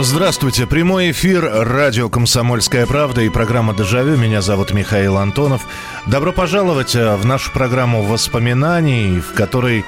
Здравствуйте. 0.00 0.64
Прямой 0.64 1.10
эфир 1.10 1.42
радио 1.42 2.08
«Комсомольская 2.08 2.86
правда» 2.86 3.22
и 3.22 3.28
программа 3.28 3.74
«Дежавю». 3.74 4.16
Меня 4.16 4.42
зовут 4.42 4.72
Михаил 4.72 5.16
Антонов. 5.16 5.66
Добро 6.06 6.30
пожаловать 6.30 6.94
э, 6.94 7.16
в 7.16 7.26
нашу 7.26 7.50
программу 7.50 8.04
воспоминаний, 8.04 9.18
в 9.18 9.34
которой 9.34 9.84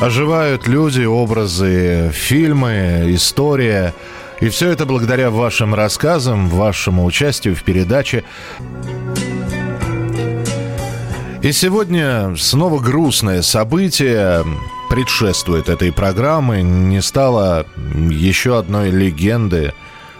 оживают 0.00 0.68
люди, 0.68 1.04
образы, 1.04 2.10
фильмы, 2.12 3.06
история. 3.06 3.94
И 4.42 4.50
все 4.50 4.68
это 4.68 4.84
благодаря 4.84 5.30
вашим 5.30 5.74
рассказам, 5.74 6.50
вашему 6.50 7.06
участию 7.06 7.56
в 7.56 7.62
передаче. 7.62 8.24
И 11.40 11.52
сегодня 11.52 12.36
снова 12.36 12.80
грустное 12.80 13.40
событие 13.40 14.44
предшествует 14.92 15.70
этой 15.70 15.90
программы. 15.90 16.60
Не 16.60 17.00
стало 17.00 17.64
еще 18.10 18.58
одной 18.58 18.90
легенды 18.90 19.72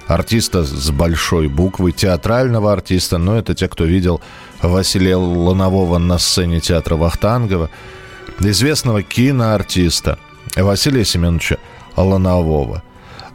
артиста 0.07 0.65
с 0.65 0.91
большой 0.91 1.49
буквы, 1.49 1.93
театрального 1.93 2.73
артиста, 2.73 3.19
но 3.19 3.37
это 3.37 3.55
те, 3.55 3.69
кто 3.69 3.85
видел 3.85 4.23
Василия 4.63 5.17
Ланового 5.17 5.99
на 5.99 6.17
сцене 6.17 6.61
театра 6.61 6.97
Вахтангова, 6.97 7.69
известного 8.41 9.03
киноартиста 9.03 10.19
Василия 10.57 11.05
Семеновича 11.05 11.59
Ланового. 11.95 12.83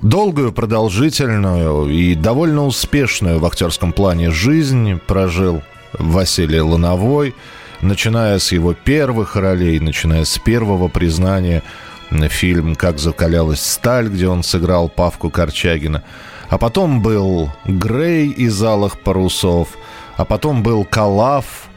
Долгую, 0.01 0.51
продолжительную 0.51 1.87
и 1.87 2.15
довольно 2.15 2.65
успешную 2.65 3.37
в 3.37 3.45
актерском 3.45 3.93
плане 3.93 4.31
жизнь 4.31 4.99
прожил 5.05 5.61
Василий 5.99 6.61
Лановой– 6.61 7.35
начиная 7.81 8.39
с 8.39 8.51
его 8.51 8.73
первых 8.73 9.35
ролей, 9.35 9.79
начиная 9.79 10.25
с 10.25 10.37
первого 10.37 10.87
признания 10.87 11.63
фильм 12.29 12.75
«Как 12.75 12.99
закалялась 12.99 13.61
сталь», 13.61 14.07
где 14.07 14.27
он 14.27 14.43
сыграл 14.43 14.89
Павку 14.89 15.29
Корчагина. 15.29 16.03
А 16.49 16.57
потом 16.57 17.01
был 17.01 17.51
Грей 17.65 18.29
из 18.29 18.61
«Алых 18.63 18.99
парусов», 18.99 19.69
а 20.15 20.25
потом 20.25 20.63
был 20.63 20.85
Калаф 20.85 21.67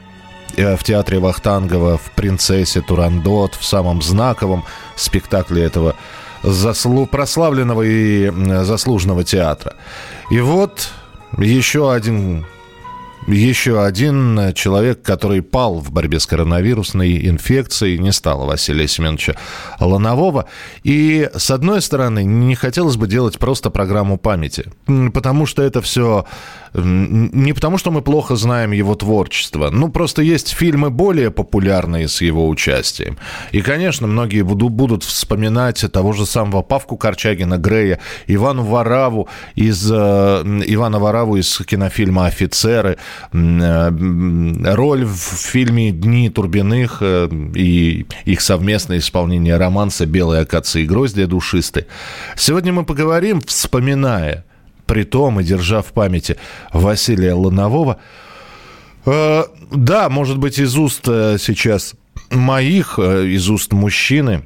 э, 0.57 0.77
в 0.77 0.85
театре 0.85 1.19
Вахтангова 1.19 1.99
в 1.99 2.13
«Принцессе 2.13 2.81
Турандот», 2.81 3.55
в 3.55 3.65
самом 3.65 4.01
знаковом 4.03 4.65
спектакле 4.97 5.65
этого 5.65 5.97
заслу... 6.43 7.07
прославленного 7.07 7.83
и 7.83 8.31
заслуженного 8.65 9.25
театра. 9.25 9.75
И 10.31 10.41
вот 10.41 10.89
еще 11.37 11.93
один 11.93 12.47
еще 13.27 13.83
один 13.85 14.53
человек, 14.55 15.03
который 15.03 15.43
пал 15.43 15.81
в 15.81 15.93
борьбе 15.93 16.21
с 16.21 16.27
коронавирусной 16.27 17.29
инфекцией, 17.29 17.99
не 17.99 18.13
стало 18.13 18.47
Василия 18.47 18.89
Семеновича 18.89 19.37
Ланового. 19.79 20.47
И, 20.83 21.29
с 21.35 21.51
одной 21.51 21.83
стороны, 21.83 22.25
не 22.25 22.55
хотелось 22.55 22.97
бы 22.97 23.07
делать 23.07 23.39
просто 23.39 23.71
программу 23.71 24.19
памяти, 24.19 24.73
потому 25.13 25.47
что 25.47 25.63
это 25.63 25.81
все 25.81 26.25
не 26.75 27.53
потому, 27.53 27.79
что 27.79 27.91
мы 27.91 28.03
плохо 28.03 28.37
знаем 28.37 28.73
его 28.73 28.95
творчество. 28.95 29.71
Ну, 29.71 29.89
просто 29.89 30.23
есть 30.23 30.49
фильмы 30.49 30.91
более 30.91 31.31
популярные 31.31 32.09
с 32.09 32.21
его 32.21 32.49
участием. 32.49 33.17
И, 33.53 33.61
конечно, 33.61 34.07
многие 34.07 34.43
будут, 34.43 34.73
будут 34.73 35.05
вспоминать 35.05 35.85
того 35.93 36.13
же 36.13 36.27
самого 36.27 36.63
Павку 36.63 36.97
Корчагина, 36.97 37.59
Грея, 37.59 37.99
Ивану 38.27 38.65
Вараву 38.65 39.29
из, 39.55 39.91
э, 39.91 39.95
Ивана 39.95 40.99
Вараву 40.99 41.37
из 41.37 41.59
кинофильма 41.59 42.27
«Офицеры», 42.27 42.99
э, 43.33 44.75
роль 44.75 45.05
в 45.05 45.17
фильме 45.17 45.91
«Дни 45.91 46.31
Турбиных» 46.31 46.99
э, 47.01 47.29
и 47.55 48.07
их 48.25 48.41
совместное 48.41 48.99
исполнение 48.99 49.57
романса 49.57 50.07
«Белые 50.07 50.43
акации 50.43 50.83
и 50.83 50.87
гроздья 50.87 51.27
душисты». 51.27 51.87
Сегодня 52.37 52.73
мы 52.73 52.85
поговорим, 52.85 53.41
вспоминая 53.41 54.45
при 54.91 55.05
том 55.05 55.39
и 55.39 55.45
держа 55.45 55.83
в 55.83 55.93
памяти 55.93 56.37
Василия 56.73 57.35
Ланового. 57.35 57.99
Э, 59.07 59.45
да, 59.71 60.09
может 60.09 60.39
быть, 60.39 60.59
из 60.59 60.77
уст 60.77 61.05
э, 61.07 61.37
сейчас 61.39 61.95
моих, 62.33 62.99
э, 62.99 63.29
из 63.29 63.49
уст 63.49 63.73
мужчины, 63.73 64.43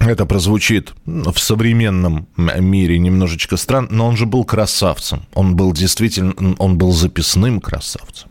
это 0.00 0.26
прозвучит 0.26 0.92
в 1.06 1.38
современном 1.38 2.26
мире 2.36 2.98
немножечко 2.98 3.56
странно, 3.56 3.86
но 3.92 4.08
он 4.08 4.16
же 4.16 4.26
был 4.26 4.44
красавцем. 4.44 5.24
Он 5.34 5.54
был 5.54 5.72
действительно, 5.72 6.34
он 6.58 6.76
был 6.76 6.90
записным 6.90 7.60
красавцем. 7.60 8.30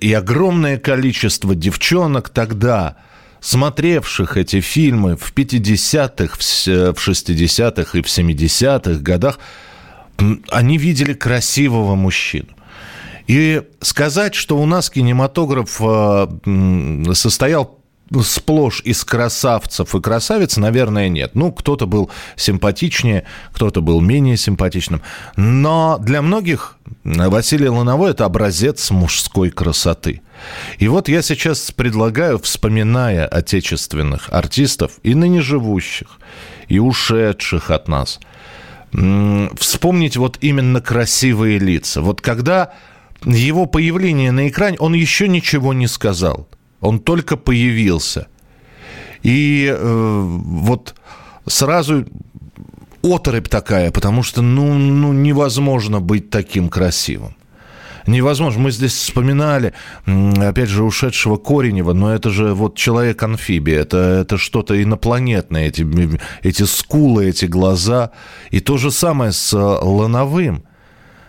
И 0.00 0.14
огромное 0.14 0.78
количество 0.78 1.54
девчонок 1.54 2.30
тогда, 2.30 2.96
смотревших 3.40 4.38
эти 4.38 4.62
фильмы 4.62 5.18
в 5.18 5.34
50-х, 5.34 6.36
в 6.36 7.08
60-х 7.08 7.98
и 7.98 8.02
в 8.02 8.06
70-х 8.06 9.00
годах, 9.02 9.38
они 10.50 10.78
видели 10.78 11.14
красивого 11.14 11.94
мужчину. 11.94 12.48
И 13.26 13.62
сказать, 13.80 14.34
что 14.34 14.58
у 14.58 14.66
нас 14.66 14.90
кинематограф 14.90 15.80
э, 15.80 17.12
состоял 17.14 17.78
сплошь 18.22 18.82
из 18.84 19.02
красавцев 19.02 19.94
и 19.94 20.00
красавиц, 20.00 20.58
наверное, 20.58 21.08
нет. 21.08 21.34
Ну, 21.34 21.50
кто-то 21.50 21.86
был 21.86 22.10
симпатичнее, 22.36 23.24
кто-то 23.52 23.80
был 23.80 24.00
менее 24.00 24.36
симпатичным. 24.36 25.00
Но 25.36 25.98
для 25.98 26.20
многих 26.20 26.76
Василий 27.02 27.68
Лановой– 27.68 28.10
это 28.12 28.26
образец 28.26 28.90
мужской 28.90 29.50
красоты. 29.50 30.20
И 30.78 30.86
вот 30.86 31.08
я 31.08 31.22
сейчас 31.22 31.72
предлагаю, 31.72 32.38
вспоминая 32.38 33.26
отечественных 33.26 34.28
артистов, 34.30 34.92
и 35.02 35.14
ныне 35.14 35.40
живущих, 35.40 36.08
и 36.68 36.78
ушедших 36.78 37.70
от 37.70 37.88
нас– 37.88 38.20
вспомнить 38.94 40.16
вот 40.16 40.38
именно 40.40 40.80
красивые 40.80 41.58
лица. 41.58 42.00
Вот 42.00 42.20
когда 42.20 42.72
его 43.24 43.66
появление 43.66 44.30
на 44.30 44.48
экране, 44.48 44.76
он 44.78 44.94
еще 44.94 45.28
ничего 45.28 45.72
не 45.72 45.86
сказал. 45.86 46.48
Он 46.80 47.00
только 47.00 47.36
появился. 47.36 48.28
И 49.22 49.66
э, 49.66 50.22
вот 50.22 50.94
сразу 51.46 52.04
оторопь 53.02 53.48
такая, 53.48 53.90
потому 53.90 54.22
что 54.22 54.42
ну, 54.42 54.74
ну 54.74 55.12
невозможно 55.12 56.00
быть 56.00 56.30
таким 56.30 56.68
красивым 56.68 57.34
невозможно. 58.06 58.62
Мы 58.62 58.70
здесь 58.70 58.92
вспоминали, 58.92 59.72
опять 60.06 60.68
же, 60.68 60.82
ушедшего 60.82 61.36
Коренева, 61.36 61.92
но 61.92 62.14
это 62.14 62.30
же 62.30 62.54
вот 62.54 62.76
человек-амфибия, 62.76 63.80
это, 63.80 63.96
это 64.22 64.38
что-то 64.38 64.80
инопланетное, 64.80 65.68
эти, 65.68 65.86
эти 66.42 66.62
скулы, 66.64 67.26
эти 67.26 67.46
глаза. 67.46 68.10
И 68.50 68.60
то 68.60 68.76
же 68.76 68.90
самое 68.90 69.32
с 69.32 69.52
э, 69.52 69.56
Лановым. 69.56 70.64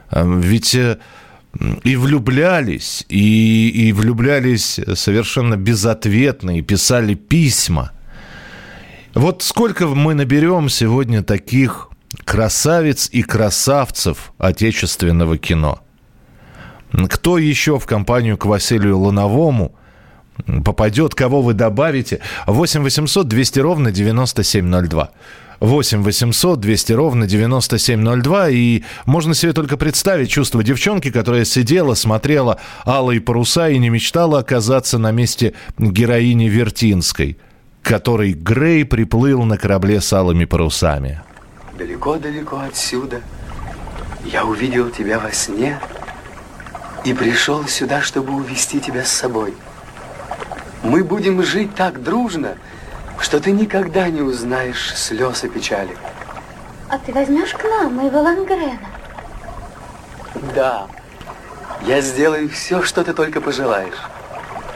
А, 0.09 0.25
ведь 0.25 0.75
э, 0.75 0.97
и 1.83 1.95
влюблялись, 1.95 3.05
и, 3.09 3.69
и 3.69 3.93
влюблялись 3.93 4.79
совершенно 4.95 5.55
безответно, 5.55 6.57
и 6.57 6.61
писали 6.61 7.13
письма. 7.13 7.91
Вот 9.13 9.43
сколько 9.43 9.87
мы 9.87 10.13
наберем 10.13 10.67
сегодня 10.67 11.23
таких 11.23 11.89
красавиц 12.25 13.09
и 13.11 13.23
красавцев 13.23 14.33
отечественного 14.37 15.37
кино– 15.37 15.79
кто 17.09 17.37
еще 17.37 17.79
в 17.79 17.85
компанию 17.85 18.37
к 18.37 18.45
Василию 18.45 18.97
Луновому 18.97 19.73
попадет, 20.63 21.15
кого 21.15 21.41
вы 21.41 21.53
добавите? 21.53 22.19
8 22.47 22.83
800 22.83 23.27
200 23.27 23.59
ровно 23.59 23.91
9702. 23.91 25.11
8 25.61 26.03
800 26.03 26.59
200 26.59 26.93
ровно 26.93 27.27
9702. 27.27 28.49
И 28.49 28.83
можно 29.05 29.33
себе 29.33 29.53
только 29.53 29.77
представить 29.77 30.29
чувство 30.29 30.63
девчонки, 30.63 31.11
которая 31.11 31.45
сидела, 31.45 31.93
смотрела 31.93 32.59
«Алые 32.85 33.21
паруса» 33.21 33.69
и 33.69 33.77
не 33.77 33.89
мечтала 33.89 34.39
оказаться 34.39 34.97
на 34.97 35.11
месте 35.11 35.53
героини 35.77 36.49
Вертинской, 36.49 37.37
которой 37.81 38.33
Грей 38.33 38.85
приплыл 38.85 39.43
на 39.43 39.57
корабле 39.57 40.01
с 40.01 40.11
алыми 40.11 40.45
парусами. 40.45 41.21
Далеко-далеко 41.77 42.59
отсюда 42.59 43.21
я 44.25 44.45
увидел 44.45 44.89
тебя 44.89 45.19
во 45.19 45.31
сне– 45.31 45.79
и 47.05 47.13
пришел 47.13 47.65
сюда, 47.67 48.01
чтобы 48.01 48.33
увести 48.33 48.81
тебя 48.81 49.05
с 49.05 49.11
собой. 49.11 49.53
Мы 50.83 51.03
будем 51.03 51.41
жить 51.43 51.73
так 51.75 52.01
дружно, 52.03 52.57
что 53.19 53.39
ты 53.39 53.51
никогда 53.51 54.09
не 54.09 54.21
узнаешь 54.21 54.93
слез 54.97 55.43
и 55.43 55.47
печали. 55.47 55.95
А 56.89 56.97
ты 56.97 57.13
возьмешь 57.13 57.53
к 57.53 57.63
нам 57.63 57.95
моего 57.95 58.21
Лангрена? 58.21 58.79
Да. 60.55 60.87
Я 61.83 62.01
сделаю 62.01 62.49
все, 62.49 62.81
что 62.81 63.03
ты 63.03 63.13
только 63.13 63.39
пожелаешь. 63.39 63.95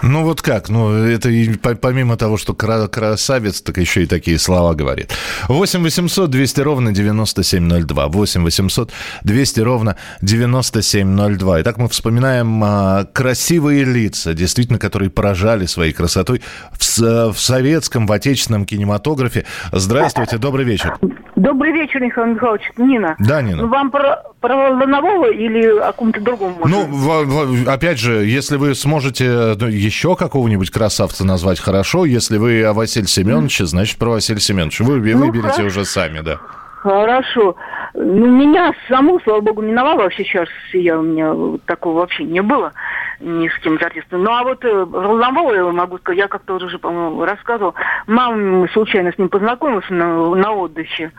Ну 0.01 0.24
вот 0.24 0.42
как? 0.42 0.69
Ну 0.69 0.92
это 0.92 1.30
и 1.30 1.54
помимо 1.56 2.18
того, 2.18 2.38
что 2.38 2.54
красавец, 2.54 3.62
так 3.62 3.78
еще 3.78 4.04
и 4.04 4.06
такие 4.06 4.40
слова 4.40 4.74
говорит. 4.74 5.12
8 5.48 5.81
800 5.84 6.30
200 6.30 6.62
ровно 6.62 6.92
9702. 6.92 8.07
8 8.07 8.44
800 8.44 8.92
200 9.24 9.60
ровно 9.62 9.98
9702. 10.22 11.62
Итак, 11.62 11.78
мы 11.78 11.90
вспоминаем 11.90 12.63
а, 12.63 13.06
красивые 13.06 13.84
лица, 13.84 14.34
действительно, 14.34 14.80
которые 14.80 15.10
поражали 15.10 15.66
своей 15.66 15.94
красотой 15.94 16.42
в, 16.72 17.34
в 17.34 17.40
советском, 17.40 18.07
в 18.07 18.12
отечественном 18.12 18.66
кинематографе. 18.66 19.46
Здравствуйте, 19.72 20.38
добрый 20.38 20.66
вечер. 20.66 20.98
Добрый 21.39 21.71
вечер, 21.71 22.01
Михаил 22.01 22.33
Михайлович. 22.33 22.63
Нина. 22.75 23.15
Да, 23.18 23.41
Нина. 23.41 23.65
Вам 23.65 23.91
про, 23.91 24.24
про 24.41 24.71
Ланового 24.71 25.31
или 25.31 25.80
о 25.80 25.94
ком-то 25.94 26.19
другом? 26.19 26.56
Может? 26.59 26.77
Ну, 26.77 26.86
в, 26.86 27.63
в, 27.63 27.69
опять 27.69 27.97
же, 27.97 28.25
если 28.25 28.57
вы 28.57 28.75
сможете 28.75 29.56
ну, 29.57 29.68
еще 29.68 30.18
какого-нибудь 30.18 30.69
красавца 30.69 31.25
назвать 31.25 31.62
хорошо, 31.62 32.03
если 32.03 32.38
вы 32.38 32.63
о 32.63 32.74
Василии 32.74 33.06
Семеновиче, 33.06 33.65
значит, 33.65 33.97
про 33.97 34.09
Василия 34.09 34.41
Семеновича. 34.41 34.83
Вы 34.83 35.00
ну, 35.00 35.27
выберете 35.27 35.47
хорошо. 35.47 35.68
уже 35.68 35.86
сами, 35.86 36.19
да. 36.19 36.39
Хорошо. 36.81 37.56
Ну, 37.94 38.27
меня 38.27 38.74
саму, 38.88 39.19
слава 39.21 39.41
богу, 39.41 39.62
миновало 39.62 40.03
вообще 40.03 40.24
сейчас. 40.24 40.47
Я, 40.74 41.00
у 41.00 41.01
меня 41.01 41.59
такого 41.65 42.00
вообще 42.00 42.24
не 42.24 42.41
было 42.41 42.74
ни 43.19 43.47
с 43.47 43.57
кем 43.59 43.75
из 43.75 43.83
артистов. 43.83 44.19
Ну, 44.21 44.31
а 44.31 44.44
вот 44.44 44.63
э, 44.63 44.86
Волнового 44.86 45.53
я 45.53 45.63
могу 45.65 45.97
сказать, 45.97 46.19
я 46.19 46.27
как-то 46.27 46.56
уже, 46.56 46.77
по-моему, 46.77 47.25
рассказывал. 47.25 47.74
Мама 48.07 48.68
случайно 48.69 49.12
с 49.12 49.18
ним 49.18 49.30
познакомилась 49.30 49.89
на, 49.89 50.36
на 50.36 50.51
отдыхе. 50.53 51.12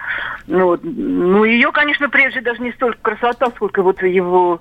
Ну, 0.47 0.67
вот. 0.67 0.81
ну, 0.83 1.45
ее, 1.45 1.73
конечно, 1.73 2.09
прежде 2.09 2.41
даже 2.41 2.63
не 2.63 2.73
столько 2.73 2.99
красота, 3.03 3.47
сколько 3.57 3.83
вот 3.83 4.03
его 4.03 4.61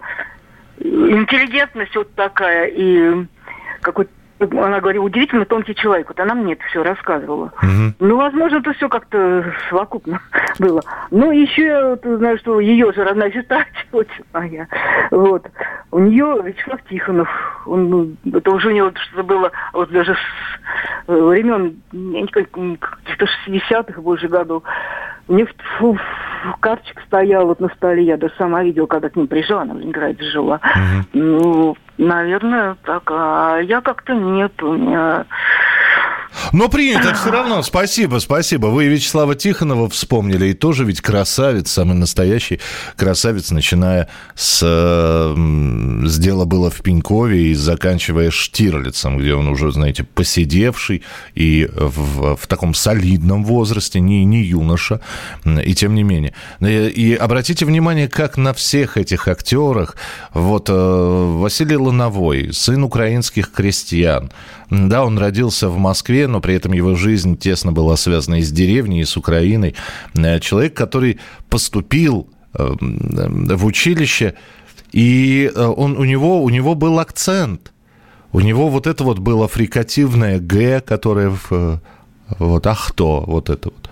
интеллигентность 0.80 1.96
вот 1.96 2.14
такая 2.16 2.68
и 2.68 3.26
какой-то 3.82 4.12
она 4.40 4.80
говорит, 4.80 5.02
удивительно 5.02 5.46
тонкий 5.46 5.76
человек. 5.76 6.08
Вот 6.08 6.20
она 6.20 6.34
мне 6.34 6.54
это 6.54 6.64
все 6.66 6.84
рассказывала. 6.84 7.52
Угу. 7.62 7.94
Ну, 8.00 8.18
возможно, 8.18 8.58
это 8.58 8.74
все 8.74 8.90
как-то 8.90 9.54
совокупно 9.70 10.22
было. 10.60 10.82
Ну, 11.12 11.32
еще 11.32 11.66
я 11.66 11.90
вот, 11.90 12.04
знаю, 12.04 12.38
что 12.40 12.60
ее 12.60 12.92
же 12.94 13.04
родная 13.04 13.32
сестра, 13.32 13.66
очень 13.92 14.24
моя. 14.34 14.68
Вот. 15.12 15.46
У 15.92 16.00
нее 16.00 16.42
Вячеслав 16.44 16.80
Тихонов. 16.90 17.30
Он, 17.66 17.90
ну, 17.90 18.38
это 18.38 18.52
уже 18.52 18.70
у 18.70 18.72
него 18.72 18.92
что-то 18.96 19.24
было 19.24 19.52
вот 19.74 19.90
даже 19.92 20.14
с 20.14 21.08
э, 21.08 21.14
времен 21.14 21.82
каких-то 22.32 23.26
60-х 23.48 24.02
больше 24.02 24.28
годов. 24.28 24.64
У 25.30 25.36
них 25.36 25.50
фу, 25.78 25.96
карточка 26.60 27.02
стояла 27.06 27.46
вот 27.46 27.60
на 27.60 27.70
столе, 27.70 28.04
я 28.04 28.18
даже 28.18 28.34
сама 28.36 28.64
видела, 28.64 28.88
когда 28.88 29.10
к 29.10 29.16
ним 29.16 29.28
приезжала, 29.28 29.62
она 29.62 29.76
в 29.76 29.78
Ленинграде 29.78 30.24
жила. 30.24 30.56
Угу. 30.56 31.06
Ну, 31.14 31.78
наверное, 32.00 32.76
так. 32.84 33.04
А 33.12 33.60
я 33.60 33.82
как-то 33.82 34.16
нет, 34.16 34.52
у 34.64 34.74
меня 34.74 35.26
но 36.52 36.70
принято 36.70 37.14
все 37.14 37.32
равно. 37.32 37.64
Спасибо, 37.64 38.20
спасибо. 38.20 38.68
Вы 38.68 38.88
Вячеслава 38.88 39.36
Тихонова 39.36 39.90
вспомнили. 39.90 40.48
И 40.48 40.54
тоже 40.54 40.86
ведь 40.86 41.02
красавец, 41.02 41.72
самый 41.72 41.96
настоящий 41.96 42.60
красавец, 42.96 43.52
начиная 43.52 44.10
с, 44.36 44.60
с 44.60 46.18
дела 46.20 46.46
было 46.46 46.70
в 46.70 46.82
Пенькове 46.82 47.52
и 47.52 47.54
заканчивая 47.54 48.32
Штирлицем, 48.32 49.18
где 49.18 49.34
он 49.34 49.48
уже, 49.48 49.72
знаете, 49.72 50.04
посидевший 50.04 51.04
и 51.36 51.70
в, 51.74 52.36
в 52.36 52.48
таком 52.48 52.74
солидном 52.74 53.44
возрасте, 53.44 54.00
не, 54.00 54.26
не 54.26 54.44
юноша, 54.44 55.02
и 55.46 55.74
тем 55.74 55.96
не 55.96 56.04
менее. 56.04 56.34
И 56.62 57.18
обратите 57.20 57.66
внимание, 57.66 58.08
как 58.08 58.38
на 58.38 58.54
всех 58.54 58.98
этих 58.98 59.28
актерах, 59.28 59.96
вот 60.34 60.70
э, 60.70 60.74
Василий 60.74 61.78
Лановой, 61.78 62.54
сын 62.54 62.84
украинских 62.84 63.52
крестьян, 63.52 64.32
да, 64.70 65.04
он 65.04 65.18
родился 65.18 65.70
в 65.70 65.78
Москве, 65.78 66.28
но 66.28 66.42
при 66.42 66.56
этом 66.56 66.74
его 66.74 66.96
жизнь 66.96 67.38
тесно 67.38 67.72
была 67.72 67.98
связана 67.98 68.36
и 68.36 68.42
с 68.44 68.52
деревней, 68.52 69.02
и 69.02 69.06
с 69.06 69.18
Украиной. 69.18 69.76
Э, 70.16 70.40
человек, 70.40 70.76
который 70.76 71.20
поступил 71.50 72.30
э, 72.54 72.76
в 72.80 73.66
училище, 73.66 74.36
и 74.92 75.52
э, 75.54 75.66
он, 75.66 75.98
у, 75.98 76.04
него, 76.04 76.44
у 76.44 76.50
него 76.50 76.76
был 76.76 77.00
акцент. 77.00 77.72
У 78.32 78.42
него 78.42 78.70
вот 78.70 78.86
это 78.86 79.04
вот 79.04 79.18
было 79.18 79.48
фрикативное 79.48 80.40
«г», 80.40 80.82
которое 80.82 81.30
в... 81.30 81.82
Вот, 82.38 82.68
а 82.68 82.76
кто? 82.76 83.24
Вот 83.26 83.50
это 83.50 83.70
вот 83.70 83.89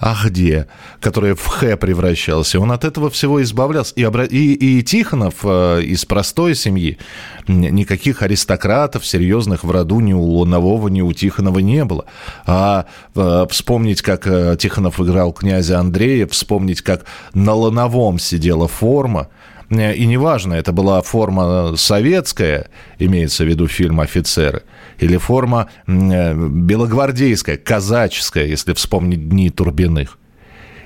а 0.00 0.16
где, 0.24 0.66
которая 0.98 1.34
в 1.34 1.46
Х 1.46 1.76
превращался. 1.76 2.58
Он 2.58 2.72
от 2.72 2.84
этого 2.84 3.10
всего 3.10 3.42
избавлялся. 3.42 3.92
И, 3.96 4.02
и, 4.02 4.78
и 4.78 4.82
Тихонов 4.82 5.34
э, 5.44 5.82
из 5.82 6.06
простой 6.06 6.54
семьи, 6.54 6.98
никаких 7.46 8.22
аристократов 8.22 9.06
серьезных 9.06 9.62
в 9.62 9.70
роду 9.70 10.00
ни 10.00 10.14
у 10.14 10.22
Лунового, 10.22 10.88
ни 10.88 11.02
у 11.02 11.12
Тихонова 11.12 11.58
не 11.58 11.84
было. 11.84 12.06
А 12.46 12.86
э, 13.14 13.46
вспомнить, 13.50 14.00
как 14.00 14.26
э, 14.26 14.56
Тихонов 14.58 14.98
играл 15.00 15.32
князя 15.32 15.78
Андрея, 15.78 16.26
вспомнить, 16.26 16.80
как 16.80 17.04
на 17.34 17.52
Луновом 17.52 18.18
сидела 18.18 18.68
форма, 18.68 19.28
и 19.70 20.04
неважно, 20.06 20.54
это 20.54 20.72
была 20.72 21.00
форма 21.00 21.76
советская, 21.76 22.68
имеется 22.98 23.44
в 23.44 23.48
виду 23.48 23.68
фильм 23.68 24.00
«Офицеры», 24.00 24.64
или 24.98 25.16
форма 25.16 25.68
э, 25.86 26.34
белогвардейская, 26.34 27.56
казаческая, 27.56 28.46
если 28.46 28.72
вспомнить 28.72 29.28
дни 29.28 29.48
Турбиных. 29.48 30.18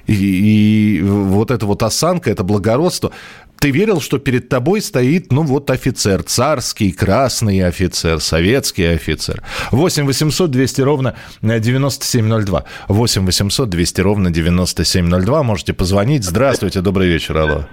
И, 0.06 0.12
и 0.12 1.02
вот 1.02 1.50
эта 1.50 1.64
вот 1.64 1.82
осанка, 1.82 2.30
это 2.30 2.44
благородство. 2.44 3.10
Ты 3.58 3.70
верил, 3.70 4.02
что 4.02 4.18
перед 4.18 4.50
тобой 4.50 4.82
стоит, 4.82 5.32
ну 5.32 5.42
вот 5.42 5.70
офицер, 5.70 6.22
царский, 6.22 6.92
красный 6.92 7.64
офицер, 7.64 8.20
советский 8.20 8.84
офицер. 8.84 9.42
8 9.70 10.04
800 10.04 10.50
200 10.50 10.80
ровно 10.82 11.14
9702. 11.40 12.64
8 12.88 13.24
800 13.24 13.68
200 13.70 14.00
ровно 14.02 14.30
9702. 14.30 15.42
Можете 15.42 15.72
позвонить. 15.72 16.24
Здравствуйте, 16.24 16.82
добрый 16.82 17.08
вечер, 17.08 17.38
алло. 17.38 17.64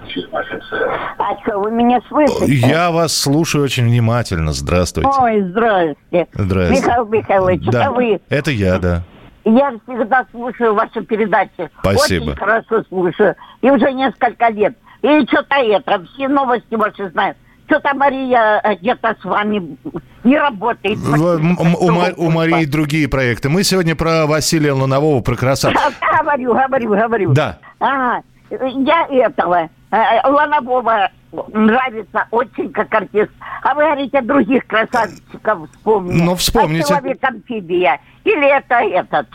А 1.52 1.54
что, 1.54 1.60
вы 1.60 1.70
меня 1.70 2.00
слышите? 2.08 2.46
Я 2.66 2.90
вас 2.90 3.16
слушаю 3.16 3.64
очень 3.64 3.84
внимательно. 3.84 4.52
Здравствуйте. 4.52 5.10
Ой, 5.20 5.42
здравствуйте. 5.50 6.28
Здравствуйте. 6.32 6.82
Михаил 6.82 7.06
Михайлович, 7.06 7.62
да. 7.66 7.82
это 7.82 7.90
вы? 7.92 8.20
Это 8.28 8.50
я, 8.50 8.78
да. 8.78 9.02
Я 9.44 9.72
всегда 9.84 10.24
слушаю 10.30 10.74
ваши 10.74 11.02
передачи. 11.02 11.70
Спасибо. 11.80 12.22
Очень 12.24 12.36
хорошо 12.36 12.82
слушаю. 12.88 13.34
И 13.60 13.70
уже 13.70 13.92
несколько 13.92 14.48
лет. 14.48 14.76
И 15.02 15.26
что-то 15.26 15.56
это, 15.56 16.04
все 16.14 16.28
новости 16.28 16.74
ваши 16.74 17.10
знаю. 17.10 17.34
Что-то 17.66 17.94
Мария 17.94 18.60
э, 18.62 18.76
где-то 18.76 19.16
с 19.20 19.24
вами 19.24 19.76
не 20.24 20.38
работает. 20.38 20.98
У, 20.98 22.24
у, 22.24 22.26
у 22.26 22.30
Марии 22.30 22.66
другие 22.66 23.08
проекты. 23.08 23.48
Мы 23.48 23.64
сегодня 23.64 23.96
про 23.96 24.26
Василия 24.26 24.72
Лунового, 24.72 25.22
про 25.22 25.36
красавца. 25.36 25.78
Говорю, 26.22 26.54
говорю, 26.54 26.90
говорю. 26.90 27.32
Да. 27.32 27.58
Ага. 27.80 28.22
Я 28.50 29.06
этого, 29.10 29.68
э, 29.90 29.96
э, 29.96 30.28
Ланового 30.28 31.10
нравится 31.52 32.26
очень 32.30 32.72
как 32.72 32.92
артист. 32.94 33.30
А 33.62 33.74
вы 33.74 33.84
говорите, 33.84 34.20
других 34.20 34.66
красавчиков 34.66 35.70
вспомните. 35.70 36.24
Ну, 36.24 36.34
вспомните. 36.36 36.84
А 36.84 36.98
человек-амфибия. 36.98 38.00
Или 38.24 38.56
это 38.56 38.74
этот. 38.74 39.26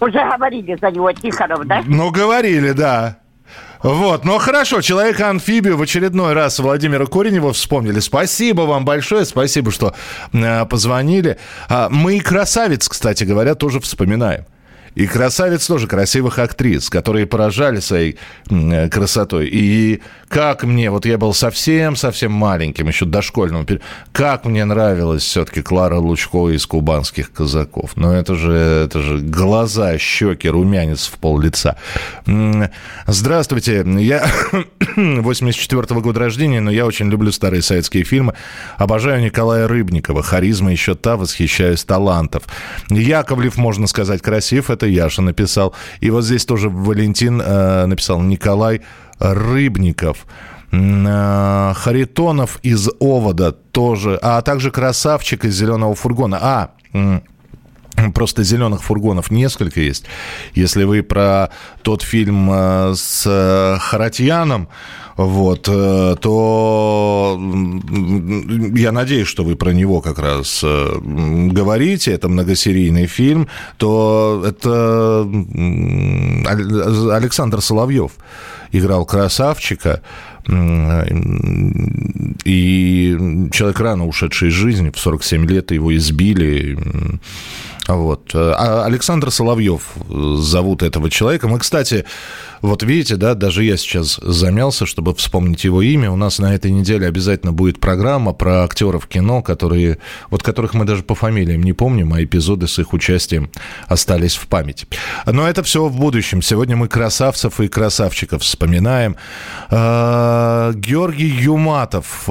Уже 0.00 0.18
говорили 0.30 0.76
за 0.80 0.90
него 0.90 1.12
Тихонов, 1.12 1.66
да? 1.66 1.82
Ну, 1.86 2.10
говорили, 2.10 2.72
да. 2.72 3.18
Вот, 3.82 4.24
ну 4.24 4.38
хорошо, 4.38 4.80
человека-амфибию 4.80 5.76
в 5.76 5.82
очередной 5.82 6.32
раз 6.32 6.58
Владимира 6.58 7.06
Коренева 7.06 7.52
вспомнили. 7.52 8.00
Спасибо 8.00 8.62
вам 8.62 8.84
большое, 8.84 9.24
спасибо, 9.24 9.70
что 9.70 9.94
э, 10.32 10.66
позвонили. 10.66 11.38
А, 11.68 11.88
мы 11.88 12.16
и 12.16 12.20
красавец, 12.20 12.88
кстати 12.88 13.22
говоря, 13.22 13.54
тоже 13.54 13.78
вспоминаем. 13.78 14.46
И 14.98 15.06
красавец 15.06 15.64
тоже 15.64 15.86
красивых 15.86 16.40
актрис, 16.40 16.90
которые 16.90 17.24
поражали 17.24 17.78
своей 17.78 18.16
э, 18.50 18.88
красотой. 18.88 19.48
И 19.48 20.02
как 20.26 20.64
мне, 20.64 20.90
вот 20.90 21.06
я 21.06 21.18
был 21.18 21.32
совсем-совсем 21.32 22.32
маленьким, 22.32 22.88
еще 22.88 23.04
дошкольным, 23.04 23.64
как 24.10 24.44
мне 24.44 24.64
нравилась 24.64 25.22
все-таки 25.22 25.62
Клара 25.62 25.98
Лучкова 25.98 26.48
из 26.50 26.66
«Кубанских 26.66 27.30
казаков». 27.32 27.92
Ну, 27.94 28.10
это 28.10 28.34
же, 28.34 28.52
это 28.52 29.00
же 29.00 29.18
глаза, 29.18 29.96
щеки, 29.98 30.48
румянец 30.48 31.06
в 31.06 31.16
пол 31.18 31.38
лица. 31.38 31.76
Здравствуйте, 33.06 33.84
я 34.00 34.26
84 34.96 35.82
-го 35.82 36.00
года 36.00 36.18
рождения, 36.18 36.60
но 36.60 36.72
я 36.72 36.84
очень 36.84 37.08
люблю 37.08 37.30
старые 37.30 37.62
советские 37.62 38.02
фильмы. 38.02 38.34
Обожаю 38.78 39.22
Николая 39.22 39.68
Рыбникова, 39.68 40.24
харизма 40.24 40.72
еще 40.72 40.96
та, 40.96 41.16
восхищаюсь 41.16 41.84
талантов. 41.84 42.42
Яковлев, 42.90 43.56
можно 43.56 43.86
сказать, 43.86 44.22
красив, 44.22 44.70
это 44.70 44.87
Яша 44.90 45.22
написал. 45.22 45.74
И 46.00 46.10
вот 46.10 46.24
здесь 46.24 46.44
тоже 46.44 46.68
Валентин 46.68 47.40
э, 47.40 47.86
написал 47.86 48.20
Николай 48.20 48.82
Рыбников. 49.18 50.26
Э, 50.70 51.72
Харитонов 51.74 52.58
из 52.62 52.88
Овода 53.00 53.52
тоже, 53.52 54.18
а 54.22 54.42
также 54.42 54.70
Красавчик 54.70 55.44
из 55.44 55.54
Зеленого 55.56 55.94
фургона. 55.94 56.38
А, 56.40 56.70
Просто 58.14 58.42
зеленых 58.44 58.82
фургонов 58.82 59.30
несколько 59.30 59.80
есть. 59.80 60.04
Если 60.54 60.84
вы 60.84 61.02
про 61.02 61.50
тот 61.82 62.02
фильм 62.02 62.50
э, 62.50 62.94
с 62.94 63.24
э, 63.26 63.78
Харатьяном, 63.80 64.68
вот, 65.16 65.68
э, 65.68 66.16
то 66.20 67.40
я 68.74 68.92
надеюсь, 68.92 69.26
что 69.26 69.42
вы 69.42 69.56
про 69.56 69.70
него 69.70 70.00
как 70.00 70.18
раз 70.18 70.62
говорите, 70.62 72.12
это 72.12 72.28
многосерийный 72.28 73.06
фильм, 73.06 73.48
то 73.78 74.44
это 74.46 75.22
Александр 77.16 77.60
Соловьев 77.60 78.12
играл 78.70 79.04
красавчика, 79.06 80.02
и 82.44 83.16
человек 83.52 83.80
рано 83.80 84.06
ушедший 84.06 84.48
из 84.50 84.54
жизни, 84.54 84.90
в 84.90 84.98
47 84.98 85.46
лет 85.46 85.72
его 85.72 85.94
избили, 85.96 86.78
вот. 87.88 88.30
А 88.34 88.84
Александр 88.84 89.30
Соловьев 89.30 89.94
зовут 90.08 90.82
этого 90.82 91.10
человека. 91.10 91.48
Мы, 91.48 91.58
кстати, 91.58 92.04
вот 92.60 92.82
видите, 92.82 93.16
да, 93.16 93.34
даже 93.34 93.64
я 93.64 93.76
сейчас 93.76 94.20
замялся, 94.22 94.84
чтобы 94.84 95.14
вспомнить 95.14 95.64
его 95.64 95.80
имя. 95.80 96.10
У 96.10 96.16
нас 96.16 96.38
на 96.38 96.54
этой 96.54 96.70
неделе 96.70 97.06
обязательно 97.06 97.52
будет 97.52 97.80
программа 97.80 98.32
про 98.32 98.64
актеров 98.64 99.06
кино, 99.06 99.42
которые, 99.42 99.98
вот 100.30 100.42
которых 100.42 100.74
мы 100.74 100.84
даже 100.84 101.02
по 101.02 101.14
фамилиям 101.14 101.62
не 101.62 101.72
помним, 101.72 102.12
а 102.12 102.22
эпизоды 102.22 102.68
с 102.68 102.78
их 102.78 102.92
участием 102.92 103.50
остались 103.86 104.36
в 104.36 104.48
памяти. 104.48 104.86
Но 105.24 105.48
это 105.48 105.62
все 105.62 105.86
в 105.86 105.96
будущем. 105.96 106.42
Сегодня 106.42 106.76
мы 106.76 106.88
красавцев 106.88 107.60
и 107.60 107.68
красавчиков 107.68 108.42
вспоминаем. 108.42 109.16
А, 109.70 110.72
Георгий 110.72 111.28
Юматов, 111.28 112.28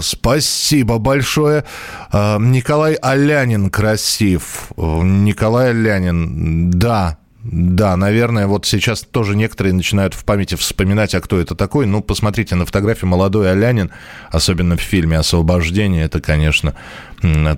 спасибо 0.00 0.98
большое. 0.98 1.64
Николай 2.12 2.94
Алянин 2.94 3.70
красив. 3.70 4.72
Николай 5.02 5.70
Алянин, 5.70 6.70
да, 6.70 7.18
да, 7.48 7.96
наверное, 7.96 8.48
вот 8.48 8.66
сейчас 8.66 9.02
тоже 9.02 9.36
некоторые 9.36 9.72
начинают 9.72 10.14
в 10.14 10.24
памяти 10.24 10.56
вспоминать, 10.56 11.14
а 11.14 11.20
кто 11.20 11.38
это 11.38 11.54
такой. 11.54 11.86
Ну, 11.86 12.02
посмотрите 12.02 12.56
на 12.56 12.66
фотографии 12.66 13.06
молодой 13.06 13.52
Алянин, 13.52 13.92
особенно 14.32 14.76
в 14.76 14.80
фильме 14.80 15.16
«Освобождение». 15.16 16.04
Это, 16.04 16.20
конечно, 16.20 16.74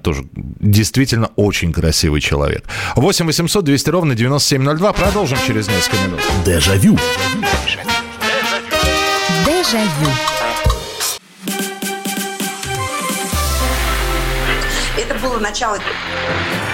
тоже 0.02 0.24
действительно 0.34 1.30
очень 1.36 1.72
красивый 1.72 2.20
человек. 2.20 2.64
8 2.96 3.24
800 3.24 3.64
200 3.64 3.90
ровно 3.90 4.14
9702. 4.14 4.92
Продолжим 4.92 5.38
через 5.46 5.68
несколько 5.68 5.96
минут. 6.06 6.20
Дежавю. 6.44 6.98
Дежавю. 9.46 10.10
Это 14.98 15.14
было 15.22 15.38
начало. 15.38 15.78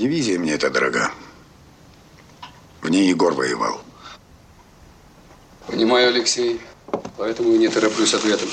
дивизия 0.00 0.38
мне 0.38 0.54
это 0.54 0.70
дорога. 0.70 1.12
В 2.80 2.88
ней 2.88 3.08
Егор 3.08 3.34
воевал. 3.34 3.82
Понимаю, 5.66 6.08
Алексей. 6.08 6.60
Поэтому 7.18 7.52
и 7.52 7.58
не 7.58 7.68
тороплюсь 7.68 8.14
ответом. 8.14 8.48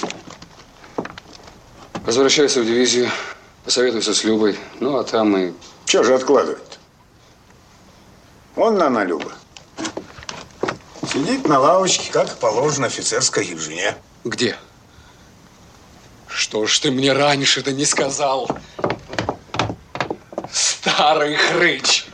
Возвращайся 2.06 2.62
в 2.62 2.66
дивизию, 2.66 3.10
посоветуйся 3.64 4.14
с 4.14 4.24
Любой. 4.26 4.60
Ну, 4.82 4.98
а 4.98 5.04
там 5.06 5.38
и... 5.38 5.54
Че 5.86 6.04
же 6.04 6.16
откладывать? 6.16 6.80
Он 8.58 8.78
на 8.78 9.04
Люба. 9.06 9.32
Сидит 11.14 11.48
на 11.48 11.60
лавочке, 11.60 12.12
как 12.12 12.38
положено 12.40 12.88
офицерской 12.88 13.46
жене. 13.58 13.96
Где? 14.26 14.58
Что 16.28 16.66
ж 16.66 16.80
ты 16.80 16.92
мне 16.92 17.14
раньше-то 17.14 17.72
не 17.72 17.86
сказал? 17.86 18.50
Старый 20.98 21.36
хрыч. 21.36 22.06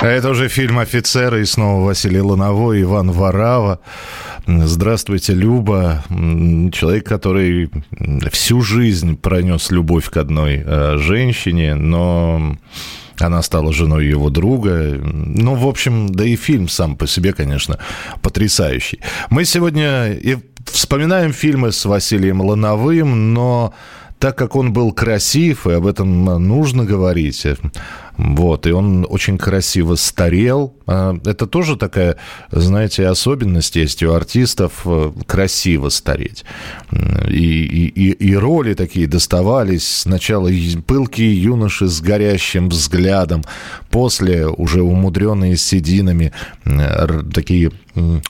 Это 0.00 0.30
уже 0.30 0.48
фильм 0.48 0.78
«Офицеры» 0.78 1.42
и 1.42 1.44
снова 1.44 1.84
Василий 1.84 2.20
Лановой, 2.20 2.82
Иван 2.82 3.10
Варава. 3.10 3.80
Здравствуйте, 4.46 5.34
Люба. 5.34 6.04
Человек, 6.08 7.04
который 7.04 7.70
всю 8.30 8.60
жизнь 8.60 9.16
пронес 9.16 9.72
любовь 9.72 10.10
к 10.10 10.16
одной 10.16 10.62
э, 10.64 10.96
женщине, 10.98 11.74
но 11.74 12.56
она 13.18 13.42
стала 13.42 13.72
женой 13.72 14.06
его 14.06 14.30
друга. 14.30 14.96
Ну, 15.02 15.56
в 15.56 15.66
общем, 15.66 16.14
да 16.14 16.24
и 16.24 16.36
фильм 16.36 16.68
сам 16.68 16.94
по 16.94 17.08
себе, 17.08 17.32
конечно, 17.32 17.80
потрясающий. 18.22 19.00
Мы 19.28 19.44
сегодня 19.44 20.12
и 20.12 20.36
вспоминаем 20.66 21.32
фильмы 21.32 21.72
с 21.72 21.84
Василием 21.84 22.42
Лановым, 22.42 23.34
но 23.34 23.74
так 24.22 24.38
как 24.38 24.54
он 24.54 24.72
был 24.72 24.92
красив, 24.92 25.66
и 25.66 25.72
об 25.72 25.84
этом 25.84 26.24
нужно 26.46 26.84
говорить, 26.84 27.44
вот, 28.16 28.68
и 28.68 28.70
он 28.70 29.04
очень 29.10 29.36
красиво 29.36 29.96
старел. 29.96 30.76
А, 30.86 31.18
это 31.24 31.48
тоже 31.48 31.76
такая, 31.76 32.18
знаете, 32.52 33.08
особенность 33.08 33.74
есть 33.74 34.00
у 34.04 34.12
артистов 34.12 34.82
э, 34.84 35.10
красиво 35.26 35.88
стареть. 35.88 36.44
И, 37.28 37.90
и, 37.96 38.12
и 38.12 38.36
роли 38.36 38.74
такие 38.74 39.08
доставались 39.08 39.88
сначала 39.88 40.48
пылкие 40.86 41.42
юноши 41.42 41.88
с 41.88 42.00
горящим 42.00 42.68
взглядом, 42.68 43.42
после 43.90 44.46
уже 44.46 44.82
умудренные 44.82 45.56
сединами, 45.56 46.32
такие 47.34 47.72
Э, 47.94 48.20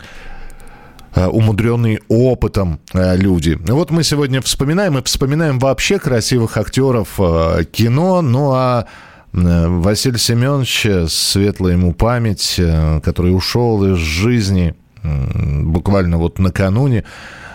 умудренные 1.15 2.01
опытом 2.09 2.81
э, 2.95 3.17
люди. 3.17 3.59
Вот 3.67 3.91
мы 3.91 4.03
сегодня 4.03 4.41
вспоминаем 4.41 4.99
и 4.99 5.03
вспоминаем 5.03 5.59
вообще 5.59 5.99
красивых 5.99 6.57
актеров 6.57 7.09
э, 7.19 7.65
кино, 7.71 8.23
ну 8.23 8.53
а 8.53 8.87
Василий 9.33 10.19
Семенович, 10.19 11.11
светлая 11.11 11.73
ему 11.73 11.95
память, 11.95 12.61
который 13.03 13.35
ушел 13.35 13.83
из 13.95 13.97
жизни 13.97 14.75
буквально 15.03 16.19
вот 16.19 16.39
накануне, 16.39 17.05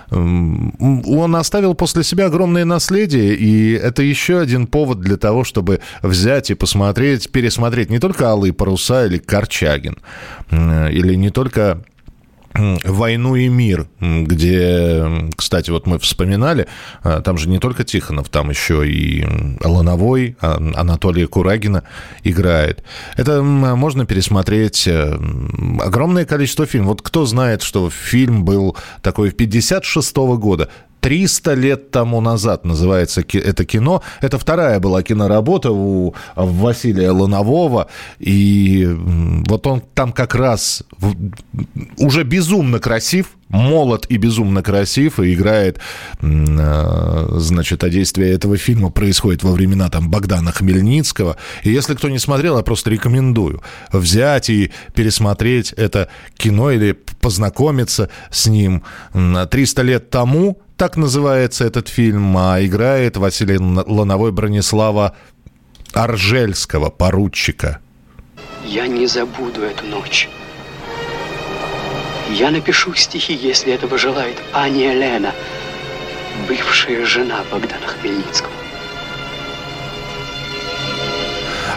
он 0.09 1.35
оставил 1.35 1.75
после 1.75 2.03
себя 2.03 2.27
огромное 2.27 2.65
наследие, 2.65 3.35
и 3.35 3.73
это 3.73 4.01
еще 4.01 4.39
один 4.39 4.65
повод 4.65 5.01
для 5.01 5.17
того, 5.17 5.43
чтобы 5.43 5.81
взять 6.01 6.49
и 6.49 6.55
посмотреть, 6.55 7.31
пересмотреть 7.31 7.89
не 7.89 7.99
только 7.99 8.29
«Алые 8.29 8.53
паруса» 8.53 9.05
или 9.05 9.17
«Корчагин», 9.19 9.97
или 10.49 11.13
не 11.13 11.29
только 11.29 11.83
«Войну 12.57 13.35
и 13.35 13.47
мир», 13.47 13.87
где, 13.99 15.29
кстати, 15.35 15.69
вот 15.69 15.85
мы 15.85 15.99
вспоминали, 15.99 16.67
а, 17.03 17.21
там 17.21 17.37
же 17.37 17.49
не 17.49 17.59
только 17.59 17.83
Тихонов, 17.83 18.29
там 18.29 18.49
еще 18.49 18.87
и 18.87 19.25
Лановой, 19.63 20.35
а, 20.41 20.57
Анатолия 20.75 21.27
Курагина 21.27 21.83
играет. 22.23 22.83
Это 23.15 23.41
можно 23.41 24.05
пересмотреть 24.05 24.87
э, 24.87 25.17
огромное 25.79 26.25
количество 26.25 26.65
фильмов. 26.65 26.87
Вот 26.87 27.01
кто 27.01 27.25
знает, 27.25 27.61
что 27.61 27.89
фильм 27.89 28.45
был 28.45 28.75
такой 29.01 29.31
56 29.31 30.15
-го 30.17 30.37
года, 30.37 30.69
300 30.99 31.53
лет 31.53 31.91
тому 31.91 32.21
назад 32.21 32.65
называется 32.65 33.23
это 33.33 33.65
кино. 33.65 34.01
Это 34.21 34.37
вторая 34.37 34.79
была 34.79 35.03
киноработа 35.03 35.71
у 35.71 36.15
Василия 36.35 37.11
Ланового. 37.11 37.87
И 38.19 38.87
вот 39.47 39.67
он 39.67 39.81
там 39.93 40.11
как 40.11 40.35
раз 40.35 40.83
уже 41.97 42.23
безумно 42.23 42.79
красив, 42.79 43.37
молод 43.49 44.05
и 44.09 44.17
безумно 44.17 44.61
красив, 44.61 45.19
и 45.19 45.33
играет, 45.33 45.79
а, 46.21 47.27
значит, 47.37 47.83
а 47.83 47.89
действие 47.89 48.33
этого 48.33 48.57
фильма 48.57 48.89
происходит 48.89 49.43
во 49.43 49.51
времена 49.51 49.89
там 49.89 50.09
Богдана 50.09 50.51
Хмельницкого. 50.51 51.37
И 51.63 51.71
если 51.71 51.95
кто 51.95 52.09
не 52.09 52.19
смотрел, 52.19 52.57
я 52.57 52.63
просто 52.63 52.89
рекомендую 52.89 53.61
взять 53.91 54.49
и 54.49 54.71
пересмотреть 54.93 55.73
это 55.73 56.09
кино 56.37 56.71
или 56.71 56.91
познакомиться 56.91 58.09
с 58.31 58.47
ним. 58.47 58.83
300 59.13 59.81
лет 59.83 60.09
тому 60.09 60.59
так 60.77 60.95
называется 60.95 61.65
этот 61.65 61.89
фильм, 61.89 62.37
а 62.37 62.63
играет 62.63 63.17
Василий 63.17 63.57
Лановой 63.57 64.31
Бронислава 64.31 65.15
Аржельского, 65.93 66.89
поручика. 66.89 67.79
Я 68.63 68.87
не 68.87 69.07
забуду 69.07 69.61
эту 69.61 69.85
ночь. 69.85 70.29
Я 72.29 72.51
напишу 72.51 72.93
стихи, 72.93 73.33
если 73.33 73.73
этого 73.73 73.97
желает 73.97 74.35
Аня 74.53 74.93
Лена, 74.93 75.33
бывшая 76.47 77.05
жена 77.05 77.43
Богдана 77.51 77.87
Хмельницкого. 77.87 78.51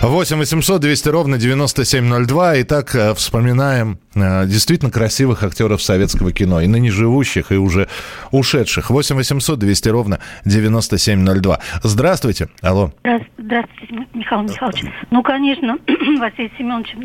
8 0.02 0.38
800 0.38 0.80
200 0.80 1.08
ровно 1.10 1.36
9702. 1.36 2.62
Итак, 2.62 2.94
э, 2.94 3.12
вспоминаем 3.12 3.98
э, 4.14 4.46
действительно 4.46 4.90
красивых 4.90 5.42
актеров 5.42 5.82
советского 5.82 6.32
кино. 6.32 6.62
И 6.62 6.66
ныне 6.66 6.90
живущих, 6.90 7.52
и 7.52 7.56
уже 7.56 7.86
ушедших. 8.30 8.88
8 8.88 9.14
800 9.14 9.58
200 9.58 9.88
ровно 9.90 10.20
9702. 10.46 11.58
Здравствуйте. 11.82 12.48
Алло. 12.62 12.92
Здравствуйте, 13.36 14.06
Михаил 14.14 14.42
Михайлович. 14.42 14.84
Ну, 15.10 15.22
конечно, 15.22 15.76
Василий 16.18 16.52
Семенович 16.56 16.96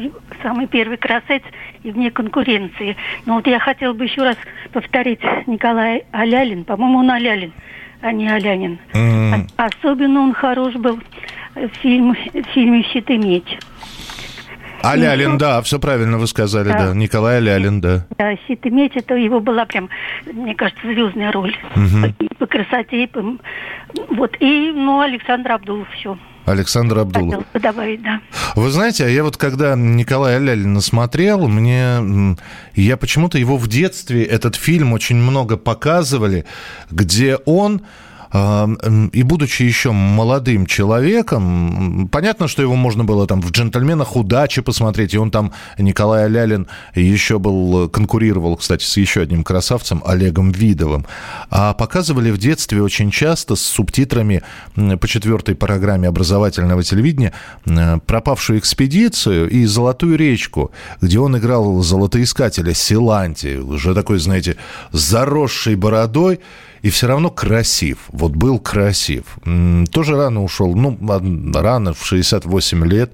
самый 0.41 0.67
первый 0.67 0.95
красавец 0.97 1.43
и 1.83 1.91
вне 1.91 2.11
конкуренции. 2.11 2.95
Но 3.25 3.35
вот 3.35 3.47
я 3.47 3.59
хотела 3.59 3.91
бы 3.91 4.05
еще 4.05 4.23
раз 4.23 4.37
повторить 4.71 5.21
Николай 5.47 6.05
Алялин. 6.11 6.63
По-моему, 6.63 6.99
он 6.99 7.11
Алялин, 7.11 7.51
а 7.99 8.13
не 8.13 8.29
Алянин. 8.29 8.79
Mm. 8.93 9.49
Особенно 9.57 10.21
он 10.21 10.33
хорош 10.33 10.75
был 10.75 10.97
фильм, 11.81 12.13
в 12.13 12.53
фильме 12.53 12.83
«Щит 12.83 13.09
и 13.09 13.17
меч». 13.17 13.43
А 14.81 14.95
Лялин, 14.95 15.37
да, 15.39 15.61
все 15.63 15.79
правильно 15.79 16.19
вы 16.19 16.27
сказали, 16.27 16.67
да. 16.67 16.87
да. 16.87 16.93
Николай 16.93 17.39
Лялин, 17.39 17.81
да. 17.81 18.05
Да, 18.17 18.35
«Щит 18.47 18.65
и 18.65 18.69
меч» 18.69 18.91
это 18.95 19.15
его 19.15 19.39
была 19.39 19.65
прям, 19.65 19.89
мне 20.31 20.53
кажется, 20.53 20.81
звездная 20.83 21.31
роль. 21.31 21.55
Угу. 21.75 22.13
И 22.19 22.35
по 22.35 22.45
красоте, 22.45 23.03
и 23.03 23.07
по... 23.07 23.37
Вот, 24.11 24.35
и, 24.39 24.71
ну, 24.75 25.01
Александр 25.01 25.53
Абдулов 25.53 25.87
все. 25.91 26.17
Александр 26.45 26.99
Абдулов. 26.99 27.43
Хотел 27.51 27.71
добавить, 27.71 28.03
да. 28.03 28.21
Вы 28.55 28.69
знаете, 28.69 29.05
а 29.05 29.09
я 29.09 29.23
вот 29.23 29.37
когда 29.37 29.75
Николая 29.75 30.37
Лялина 30.37 30.79
смотрел, 30.81 31.47
мне... 31.47 32.35
Я 32.75 32.97
почему-то 32.97 33.37
его 33.39 33.57
в 33.57 33.67
детстве, 33.67 34.23
этот 34.23 34.55
фильм 34.55 34.93
очень 34.93 35.17
много 35.17 35.57
показывали, 35.57 36.45
где 36.91 37.37
он 37.45 37.81
и 38.35 39.23
будучи 39.23 39.63
еще 39.63 39.91
молодым 39.91 40.65
человеком, 40.65 42.09
понятно, 42.11 42.47
что 42.47 42.61
его 42.61 42.75
можно 42.75 43.05
было 43.05 43.27
там 43.27 43.41
в 43.41 43.51
«Джентльменах 43.51 44.15
удачи» 44.15 44.61
посмотреть, 44.61 45.13
и 45.13 45.17
он 45.17 45.31
там, 45.31 45.53
Николай 45.77 46.25
Алялин, 46.25 46.67
еще 46.95 47.39
был, 47.39 47.87
конкурировал, 47.87 48.57
кстати, 48.57 48.83
с 48.83 48.97
еще 48.97 49.21
одним 49.21 49.43
красавцем, 49.43 50.01
Олегом 50.05 50.51
Видовым. 50.51 51.05
А 51.49 51.73
показывали 51.73 52.31
в 52.31 52.37
детстве 52.37 52.81
очень 52.81 53.09
часто 53.09 53.55
с 53.55 53.61
субтитрами 53.61 54.41
по 54.75 55.07
четвертой 55.07 55.55
программе 55.55 56.07
образовательного 56.07 56.83
телевидения 56.83 57.31
«Пропавшую 58.05 58.59
экспедицию» 58.59 59.49
и 59.49 59.65
«Золотую 59.65 60.17
речку», 60.17 60.71
где 60.99 61.19
он 61.19 61.37
играл 61.37 61.81
золотоискателя 61.81 62.73
Силанти, 62.73 63.57
уже 63.57 63.93
такой, 63.93 64.19
знаете, 64.19 64.57
заросшей 64.91 65.75
бородой, 65.75 66.41
и 66.85 66.91
все 66.91 67.07
равно 67.07 67.31
красив. 67.31 67.97
Вот 68.09 68.33
был 68.33 68.59
красив. 68.59 69.23
Тоже 69.91 70.15
рано 70.15 70.43
ушел. 70.43 70.75
Ну, 70.75 70.95
рано, 71.55 71.95
в 71.95 72.05
68 72.05 72.85
лет. 72.85 73.11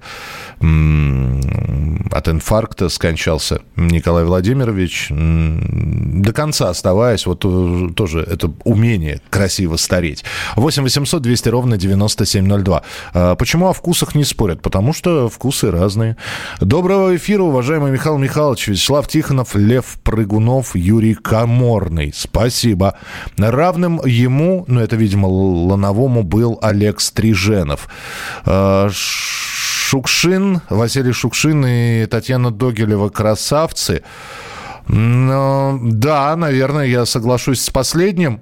От 0.60 2.28
инфаркта 2.28 2.90
скончался 2.90 3.62
Николай 3.78 4.25
Владимирович. 4.25 5.08
До 5.10 6.34
конца 6.34 6.70
оставаясь, 6.70 7.25
вот 7.25 7.46
э, 7.46 7.94
тоже 7.96 8.20
это 8.20 8.51
умение 8.66 9.22
красиво 9.30 9.78
стареть. 9.78 10.25
8 10.58 10.84
800 10.84 11.22
200 11.22 11.50
ровно 11.50 11.78
9702. 11.78 12.84
А 13.13 13.36
почему 13.36 13.70
о 13.70 13.74
вкусах 13.74 14.16
не 14.16 14.25
спорят? 14.25 14.62
Потому 14.62 14.92
что 14.92 15.30
вкусы 15.30 15.72
разные. 15.72 16.18
Доброго 16.60 17.16
эфира, 17.16 17.44
уважаемый 17.44 17.92
Михаил 17.92 18.18
Михайлович, 18.18 18.68
Вячеслав 18.68 19.08
Тихонов, 19.08 19.56
Лев 19.56 19.98
Прыгунов, 20.04 20.75
Юрий 20.75 21.13
Каморный. 21.13 22.12
Спасибо. 22.13 22.98
Равным 23.62 24.01
ему, 24.03 24.63
ну 24.65 24.80
это, 24.80 24.96
видимо, 24.96 25.27
Лановому, 25.27 26.24
был 26.24 26.58
Олег 26.63 27.00
Стриженов. 27.00 27.89
А, 28.44 28.89
Шукшин, 28.91 30.62
Василий 30.72 31.12
Шукшин 31.12 31.63
и 31.68 32.08
Татьяна 32.08 32.50
Догилева 32.50 33.10
красавцы. 33.10 34.01
Но, 34.88 35.77
да, 35.80 36.35
наверное, 36.35 36.88
я 36.88 37.05
соглашусь 37.05 37.62
с 37.62 37.70
последним. 37.70 38.42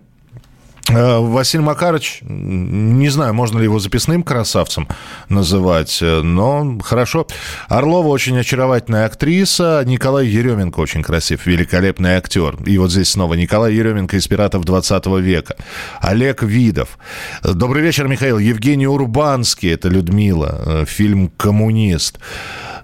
Э, 0.89 1.19
Василий 1.19 1.63
Макарович, 1.63 2.19
не 2.21 3.10
знаю, 3.10 3.34
можно 3.34 3.60
ли 3.60 3.65
его 3.65 3.80
записным 3.80 4.23
красавцем 4.23 4.88
называть, 5.30 5.99
э, 6.02 6.21
но 6.21 6.80
хорошо. 6.80 7.28
Орлова 7.67 8.08
очень 8.08 8.38
очаровательная 8.39 9.06
актриса, 9.06 9.84
Николай 9.86 10.25
Еременко 10.28 10.80
очень 10.80 11.04
красив, 11.04 11.45
великолепный 11.45 12.15
актер. 12.15 12.58
И 12.65 12.78
вот 12.80 12.91
здесь 12.91 13.10
снова 13.10 13.36
Николай 13.36 13.73
Еременко 13.73 14.17
из 14.17 14.28
«Пиратов 14.28 14.65
20 14.65 15.06
века». 15.19 15.56
Олег 16.02 16.41
Видов. 16.41 16.97
Добрый 17.43 17.84
вечер, 17.84 18.08
Михаил. 18.08 18.39
Евгений 18.39 18.88
Урбанский, 18.88 19.71
это 19.73 19.89
Людмила, 19.89 20.62
э, 20.65 20.86
фильм 20.88 21.30
«Коммунист». 21.38 22.19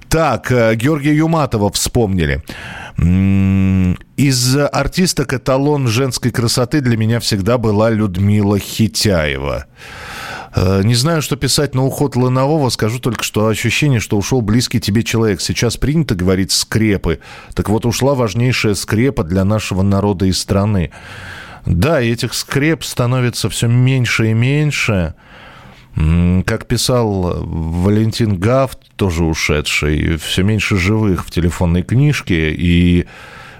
Так, 0.09 0.49
Георгия 0.49 1.15
Юматова 1.15 1.71
вспомнили. 1.71 2.43
Из 4.17 4.57
артисток 4.57 5.33
эталон 5.33 5.87
женской 5.87 6.31
красоты 6.31 6.79
для 6.79 6.95
меня 6.95 7.19
всегда 7.19 7.57
была 7.57 7.89
Людмила 7.89 8.57
Хитяева. 8.57 9.65
Э, 10.55 10.81
не 10.83 10.95
знаю, 10.95 11.21
что 11.21 11.35
писать 11.35 11.75
на 11.75 11.83
уход 11.83 12.15
Ланового, 12.15 12.69
скажу 12.69 12.99
только, 12.99 13.23
что 13.23 13.47
ощущение, 13.47 13.99
что 13.99 14.17
ушел 14.17 14.41
близкий 14.41 14.79
тебе 14.79 15.03
человек. 15.03 15.41
Сейчас 15.41 15.75
принято 15.75 16.15
говорить 16.15 16.51
скрепы. 16.53 17.19
Так 17.53 17.69
вот, 17.69 17.85
ушла 17.85 18.15
важнейшая 18.15 18.75
скрепа 18.75 19.23
для 19.23 19.43
нашего 19.43 19.81
народа 19.81 20.25
и 20.25 20.31
страны. 20.31 20.91
Да, 21.65 22.01
этих 22.01 22.33
скреп 22.33 22.83
становится 22.83 23.49
все 23.49 23.67
меньше 23.67 24.31
и 24.31 24.33
меньше. 24.33 25.15
Как 26.45 26.67
писал 26.67 27.43
Валентин 27.43 28.37
Гафт, 28.37 28.79
тоже 28.95 29.23
ушедший, 29.23 30.17
все 30.17 30.43
меньше 30.43 30.77
живых 30.77 31.25
в 31.25 31.31
телефонной 31.31 31.81
книжке, 31.81 32.53
и 32.53 33.07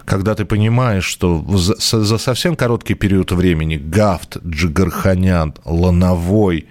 когда 0.06 0.36
ты 0.36 0.46
понимаешь, 0.46 1.06
что 1.06 1.44
за, 1.58 2.04
за 2.04 2.18
совсем 2.20 2.56
короткий 2.56 2.94
период 2.94 3.32
времени 3.32 3.78
Гафт, 3.78 4.38
Джигарханян, 4.46 5.56
Лановой, 5.66 6.68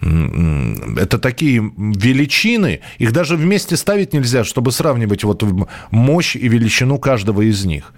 это 0.00 1.18
такие 1.18 1.72
величины, 1.76 2.80
их 2.98 3.12
даже 3.12 3.36
вместе 3.36 3.76
ставить 3.76 4.12
нельзя, 4.12 4.44
чтобы 4.44 4.70
сравнивать 4.70 5.24
вот 5.24 5.42
мощь 5.90 6.36
и 6.36 6.46
величину 6.46 6.98
каждого 6.98 7.42
из 7.42 7.64
них. 7.64 7.92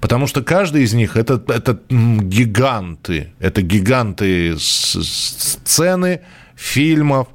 Потому 0.00 0.26
что 0.26 0.42
каждый 0.42 0.84
из 0.84 0.94
них 0.94 1.16
это, 1.16 1.42
это 1.48 1.78
гиганты. 1.90 3.32
Это 3.38 3.60
гиганты 3.60 4.56
сцены, 4.58 6.22
фильмов. 6.60 7.28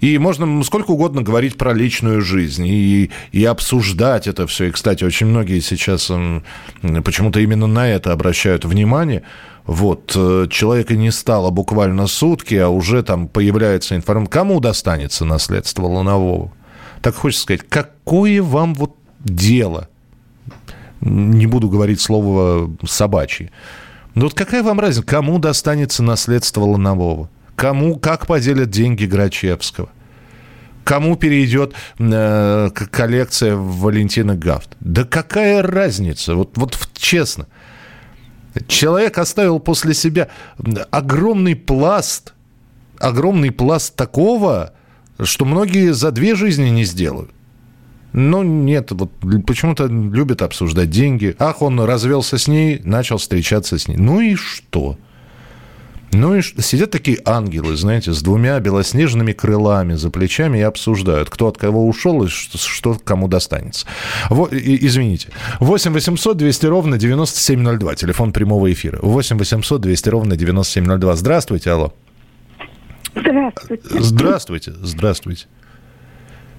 И 0.00 0.16
можно 0.16 0.62
сколько 0.64 0.92
угодно 0.92 1.20
говорить 1.20 1.58
про 1.58 1.74
личную 1.74 2.22
жизнь 2.22 2.66
и, 2.66 3.10
и 3.32 3.44
обсуждать 3.44 4.26
это 4.26 4.46
все. 4.46 4.66
И, 4.66 4.70
кстати, 4.70 5.04
очень 5.04 5.26
многие 5.26 5.60
сейчас 5.60 6.10
почему-то 7.04 7.40
именно 7.40 7.66
на 7.66 7.86
это 7.88 8.12
обращают 8.12 8.64
внимание. 8.64 9.22
Вот, 9.66 10.12
э, 10.16 10.46
человека 10.50 10.96
не 10.96 11.10
стало 11.10 11.50
буквально 11.50 12.06
сутки, 12.06 12.54
а 12.54 12.70
уже 12.70 13.02
там 13.02 13.28
появляется 13.28 13.94
информация. 13.94 14.32
Кому 14.32 14.58
достанется 14.58 15.26
наследство 15.26 15.84
Лунового? 15.84 16.50
Так 17.02 17.14
хочется 17.14 17.42
сказать, 17.42 17.62
какое 17.68 18.42
вам 18.42 18.74
вот 18.74 18.96
дело– 19.22 19.88
не 21.00 21.46
буду 21.46 21.68
говорить 21.68 22.00
слово 22.00 22.70
собачье. 22.86 23.50
Но 24.14 24.24
вот 24.24 24.34
какая 24.34 24.62
вам 24.62 24.80
разница, 24.80 25.06
кому 25.06 25.38
достанется 25.38 26.02
наследство 26.02 26.62
Ланового? 26.62 27.30
Кому, 27.60 27.96
как 27.96 28.26
поделят 28.26 28.70
деньги 28.70 29.04
Грачевского? 29.04 29.90
Кому 30.82 31.16
перейдет 31.16 31.74
э, 31.98 32.70
коллекция 32.70 33.54
Валентина 33.54 34.34
Гафт? 34.34 34.78
Да 34.80 35.04
какая 35.04 35.60
разница? 35.60 36.36
Вот, 36.36 36.56
вот 36.56 36.78
честно. 36.94 37.48
Человек 38.66 39.18
оставил 39.18 39.60
после 39.60 39.92
себя 39.92 40.28
огромный 40.90 41.54
пласт, 41.54 42.32
огромный 42.98 43.50
пласт 43.50 43.94
такого, 43.94 44.72
что 45.22 45.44
многие 45.44 45.92
за 45.92 46.12
две 46.12 46.36
жизни 46.36 46.70
не 46.70 46.84
сделают. 46.84 47.30
Ну, 48.14 48.42
нет, 48.42 48.90
вот 48.92 49.10
почему-то 49.46 49.84
любят 49.84 50.40
обсуждать 50.40 50.88
деньги. 50.88 51.36
Ах, 51.38 51.60
он 51.60 51.78
развелся 51.78 52.38
с 52.38 52.48
ней, 52.48 52.80
начал 52.84 53.18
встречаться 53.18 53.76
с 53.76 53.86
ней. 53.86 53.98
Ну 53.98 54.22
и 54.22 54.34
что? 54.34 54.96
Ну 56.12 56.34
и 56.34 56.42
сидят 56.42 56.90
такие 56.90 57.18
ангелы, 57.24 57.76
знаете, 57.76 58.12
с 58.12 58.20
двумя 58.22 58.58
белоснежными 58.58 59.32
крылами 59.32 59.94
за 59.94 60.10
плечами 60.10 60.58
и 60.58 60.62
обсуждают, 60.62 61.30
кто 61.30 61.48
от 61.48 61.56
кого 61.56 61.86
ушел 61.86 62.24
и 62.24 62.28
что, 62.28 62.58
что 62.58 62.94
кому 62.94 63.28
достанется. 63.28 63.86
Вот, 64.28 64.52
и, 64.52 64.86
извините. 64.86 65.28
8 65.60 65.92
800 65.92 66.36
200 66.36 66.66
ровно 66.66 66.98
9702, 66.98 67.94
телефон 67.94 68.32
прямого 68.32 68.72
эфира. 68.72 68.98
8 69.00 69.38
800 69.38 69.80
200 69.80 70.08
ровно 70.08 70.36
9702. 70.36 71.16
Здравствуйте, 71.16 71.70
алло. 71.70 71.92
Здравствуйте. 73.14 73.82
Здравствуйте, 73.88 74.72
здравствуйте. 74.82 75.46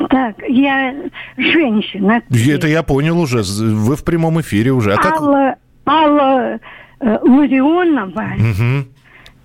Так, 0.09 0.35
я 0.47 0.95
женщина. 1.37 2.21
Это 2.29 2.67
я 2.67 2.83
понял 2.83 3.19
уже. 3.19 3.43
Вы 3.43 3.95
в 3.95 4.03
прямом 4.03 4.41
эфире 4.41 4.71
уже. 4.71 4.93
А 4.93 4.97
Алла, 4.97 5.55
как... 5.85 5.93
Алла 5.93 6.59
э, 6.99 7.17
Ларионова. 7.21 8.33
Угу. 8.37 8.87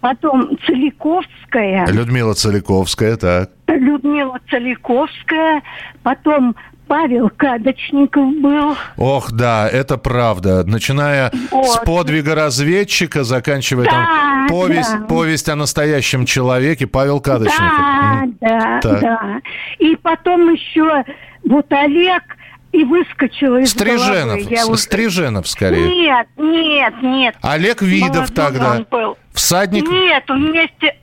Потом 0.07 0.57
Целиковская. 0.65 1.87
Людмила 1.89 2.35
Целиковская, 2.35 3.17
так. 3.17 3.51
Людмила 3.67 4.39
Целиковская, 4.49 5.63
потом 6.05 6.55
Павел 6.87 7.29
Кадочников 7.29 8.41
был. 8.41 8.77
Ох, 8.97 9.33
да, 9.33 9.69
это 9.69 9.99
правда. 9.99 10.63
Начиная 10.65 11.33
вот. 11.51 11.67
с 11.67 11.79
подвига 11.79 12.37
разведчика, 12.37 13.25
заканчивая 13.25 13.87
да, 13.87 13.91
там 13.91 14.49
повесть, 14.49 14.93
да. 14.93 15.07
повесть 15.07 15.49
о 15.49 15.57
настоящем 15.57 16.25
человеке, 16.25 16.87
Павел 16.87 17.19
Кадочников. 17.21 17.59
Да, 17.61 18.23
да, 18.41 18.81
так. 18.81 19.01
да. 19.01 19.41
И 19.81 19.97
потом 19.97 20.53
еще 20.53 21.05
вот 21.45 21.67
Олег 21.73 22.23
и 22.77 22.85
выскочила 22.85 23.61
из 23.61 23.71
Стриженов, 23.71 24.39
головы. 24.39 24.47
Я 24.51 24.67
уже... 24.67 24.83
Стриженов, 24.83 25.49
скорее. 25.49 25.89
Нет, 25.89 26.27
нет, 26.37 26.95
нет. 27.03 27.37
Олег 27.41 27.81
Видов 27.81 28.31
Молодой 28.31 28.35
тогда. 28.35 28.77
Он 28.77 28.87
был. 28.91 29.19
Всадник? 29.33 29.89
Нет, 29.89 30.25
вместе, 30.29 30.97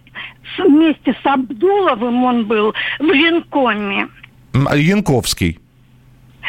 вместе 0.60 1.18
с 1.22 1.26
Абдуловым 1.26 2.24
он 2.24 2.46
был 2.46 2.74
в 3.00 3.04
Линкоме. 3.04 4.08
Янковский. 4.54 5.60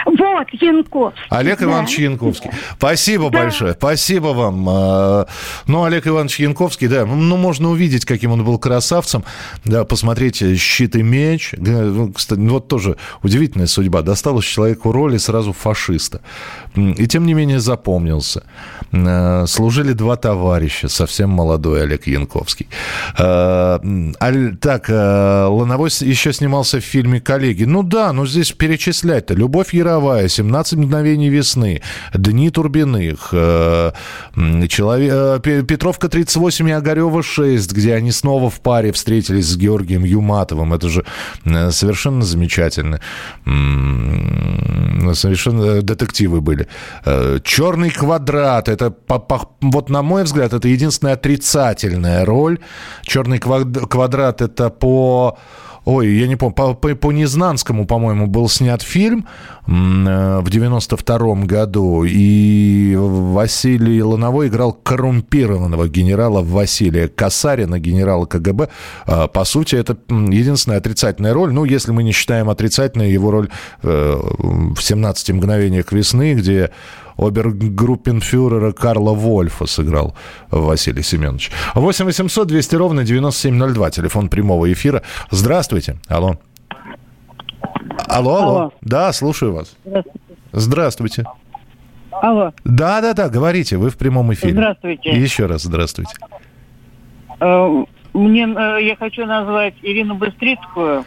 Вот, 0.07 0.49
Янковский. 0.53 1.23
Олег 1.31 1.59
да. 1.59 1.65
Иванович 1.65 1.99
Янковский. 1.99 2.51
Спасибо 2.77 3.31
да. 3.31 3.39
большое. 3.39 3.73
Спасибо 3.73 4.29
вам. 4.29 4.67
А, 4.69 5.27
ну, 5.67 5.85
Олег 5.85 6.07
Иванович 6.07 6.41
Янковский, 6.41 6.89
да, 6.89 7.07
ну, 7.07 7.37
можно 7.37 7.71
увидеть, 7.71 8.05
каким 8.05 8.33
он 8.33 8.45
был 8.45 8.59
красавцем. 8.59 9.25
Да, 9.65 9.85
посмотреть 9.85 10.43
«Щит 10.59 10.97
и 10.97 11.03
меч». 11.03 11.55
Ну, 11.57 12.13
кстати, 12.13 12.41
вот 12.41 12.69
тоже 12.69 12.97
удивительная 13.23 13.67
судьба. 13.67 14.03
Досталось 14.03 14.45
человеку 14.45 14.93
роли 14.93 15.17
сразу 15.19 15.53
фашиста. 15.53 16.21
И 16.75 17.07
тем 17.07 17.27
не 17.27 17.35
менее 17.35 17.61
запомнился. 17.61 18.45
А, 18.93 19.47
служили 19.47 19.93
два 19.93 20.17
товарища, 20.17 20.89
совсем 20.89 21.31
молодой 21.31 21.83
Олег 21.83 22.07
Янковский. 22.07 22.69
А, 23.19 23.81
так, 24.61 24.89
Лановой 24.89 25.91
еще 26.01 26.33
снимался 26.33 26.81
в 26.81 26.85
фильме 26.85 27.21
«Коллеги». 27.21 27.65
Ну 27.65 27.83
да, 27.83 28.13
ну 28.13 28.27
здесь 28.27 28.53
перечислять-то. 28.53 29.35
Любовь 29.35 29.75
Яровая, 29.85 30.29
17 30.29 30.79
мгновений 30.79 31.29
весны, 31.29 31.83
Дни 32.15 32.51
Турбиных, 32.51 33.29
э, 33.33 33.93
человек, 34.69 35.13
э, 35.45 35.63
Петровка 35.63 36.09
38 36.09 36.69
и 36.69 36.73
Огарева 36.73 37.23
6, 37.23 37.73
где 37.73 37.95
они 37.95 38.11
снова 38.13 38.49
в 38.49 38.61
паре 38.61 38.93
встретились 38.93 39.47
с 39.47 39.57
Георгием 39.57 40.05
Юматовым. 40.05 40.73
Это 40.73 40.89
же 40.89 41.05
э, 41.45 41.71
совершенно 41.71 42.23
замечательно. 42.23 43.01
Совершенно 45.15 45.83
детективы 45.83 46.41
были. 46.41 46.67
Черный 47.43 47.91
квадрат. 47.91 48.69
Это, 48.69 48.95
вот 49.61 49.91
на 49.91 50.03
мой 50.03 50.25
взгляд, 50.25 50.55
это 50.55 50.69
единственная 50.69 51.15
отрицательная 51.15 52.25
роль. 52.25 52.59
Черный 53.03 53.39
квадрат 53.39 54.41
это 54.41 54.71
по 54.71 55.37
Ой, 55.85 56.09
я 56.15 56.27
не 56.27 56.37
помню, 56.37 56.55
по, 56.55 56.75
по, 56.75 56.95
по 56.95 57.13
Незнанскому, 57.13 57.87
по-моему, 57.87 58.27
был 58.27 58.49
снят 58.49 58.81
фильм 58.81 59.27
э, 59.67 59.71
в 59.71 60.49
92-м 60.49 61.47
году, 61.47 62.05
и 62.05 62.95
Василий 62.97 64.03
Лановой 64.03 64.49
играл 64.49 64.73
коррумпированного 64.73 65.89
генерала 65.89 66.43
Василия 66.43 67.09
Касарина, 67.09 67.79
генерала 67.79 68.25
КГБ. 68.25 68.71
Э, 69.07 69.29
по 69.29 69.45
сути, 69.45 69.77
это 69.77 69.99
единственная 70.09 70.79
отрицательная 70.79 71.35
роль, 71.35 71.53
ну, 71.53 71.65
если 71.65 71.93
мы 71.93 72.03
не 72.03 72.13
считаем 72.13 72.49
отрицательной 72.49 73.13
его 73.13 73.31
роль 73.31 73.51
э, 73.83 74.19
в 74.19 74.79
«17 74.79 75.35
мгновениях 75.35 75.93
весны», 75.93 76.33
где 76.33 76.71
обергруппенфюрера 77.17 78.73
Карла 78.73 79.13
Вольфа 79.13 79.67
сыграл 79.67 80.15
Василий 80.51 81.03
Семенович. 81.03 81.51
8 81.75 82.05
800 82.05 82.49
200 82.49 82.77
ровно 82.77 83.05
9702, 83.05 83.91
телефон 83.91 84.29
прямого 84.29 84.73
эфира. 84.73 85.03
Здравствуйте. 85.31 85.97
Алло. 86.09 86.37
Алло, 88.07 88.37
алло. 88.37 88.57
алло. 88.59 88.73
Да, 88.81 89.13
слушаю 89.13 89.53
вас. 89.55 89.77
Здравствуйте. 89.85 90.21
Здравствуйте. 90.53 91.25
Алло. 92.11 92.53
Да, 92.65 93.01
да, 93.01 93.13
да, 93.13 93.29
говорите, 93.29 93.77
вы 93.77 93.91
в 93.91 93.97
прямом 93.97 94.33
эфире. 94.33 94.53
Здравствуйте. 94.53 95.11
Еще 95.11 95.47
раз 95.47 95.63
здравствуйте. 95.63 96.15
Э, 97.41 97.85
мне, 98.13 98.45
э, 98.45 98.85
я 98.85 98.97
хочу 98.97 99.27
назвать 99.27 99.75
Ирину 99.83 100.15
Быстрицкую. 100.15 101.05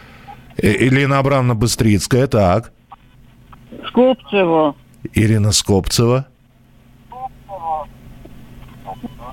Ирина 0.58 1.18
Абрамовна 1.18 1.54
Быстрицкая, 1.54 2.26
так. 2.26 2.72
Скопцеву. 3.88 4.76
Ирина 5.14 5.52
Скопцева. 5.52 6.26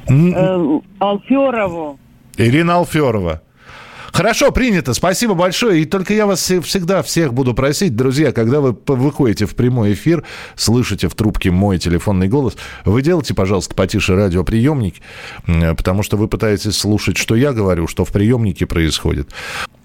Э, 0.08 0.80
Алферову. 1.00 2.00
Ирина 2.38 2.76
Алферова. 2.76 3.42
Хорошо, 4.16 4.52
принято. 4.52 4.94
Спасибо 4.94 5.34
большое. 5.34 5.82
И 5.82 5.86
только 5.86 6.14
я 6.14 6.26
вас 6.26 6.40
всегда 6.40 7.04
всех 7.04 7.34
буду 7.34 7.54
просить, 7.54 7.98
друзья, 7.98 8.32
когда 8.32 8.62
вы 8.62 8.74
выходите 8.88 9.46
в 9.46 9.56
прямой 9.56 9.92
эфир, 9.92 10.24
слышите 10.56 11.10
в 11.10 11.16
трубке 11.16 11.52
мой 11.52 11.80
телефонный 11.80 12.30
голос, 12.30 12.56
вы 12.86 13.02
делайте, 13.02 13.34
пожалуйста, 13.34 13.76
потише 13.76 14.16
радиоприемник, 14.16 14.96
потому 15.46 16.02
что 16.02 16.16
вы 16.16 16.30
пытаетесь 16.30 16.78
слушать, 16.78 17.18
что 17.18 17.36
я 17.36 17.52
говорю, 17.52 17.88
что 17.88 18.06
в 18.06 18.12
приемнике 18.14 18.66
происходит. 18.66 19.32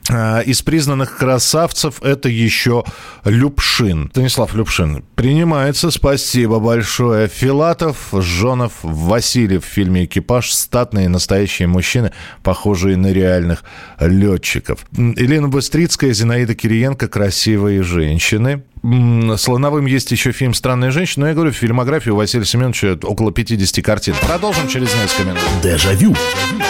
А, 0.09 0.41
из 0.41 0.63
признанных 0.63 1.17
красавцев 1.17 2.03
это 2.03 2.29
еще 2.29 2.85
Любшин. 3.25 4.09
Станислав 4.11 4.55
Любшин. 4.55 5.05
Принимается. 5.15 5.91
Спасибо 5.91 6.59
большое. 6.59 7.29
Филатов, 7.29 8.09
Жонов, 8.13 8.73
Васильев 8.83 9.65
в 9.65 9.69
фильме 9.69 10.05
«Экипаж». 10.05 10.51
Статные 10.53 11.09
настоящие 11.09 11.69
мужчины, 11.69 12.13
похожие 12.43 12.97
на 12.97 13.13
реальных 13.13 13.63
летчиков. 14.01 14.87
Елена 14.93 15.49
Быстрицкая, 15.49 16.13
Зинаида 16.13 16.55
Кириенко. 16.55 17.09
Красивые 17.09 17.83
женщины. 17.83 18.63
С 18.83 19.47
Лановым 19.47 19.85
есть 19.87 20.11
еще 20.11 20.33
фильм 20.33 20.55
«Странная 20.55 20.91
женщина». 20.91 21.25
Но 21.25 21.29
я 21.29 21.35
говорю, 21.35 21.53
в 21.53 21.57
фильмографии 21.57 22.11
у 22.11 22.17
Василия 22.17 22.47
Семеновича 22.47 22.99
около 23.03 23.31
50 23.31 23.85
картин. 23.85 24.15
Продолжим 24.27 24.69
через 24.69 24.95
несколько 24.95 25.25
минут. 25.25 25.43
Дежавю. 25.63 26.15
Дежавю. 26.15 26.70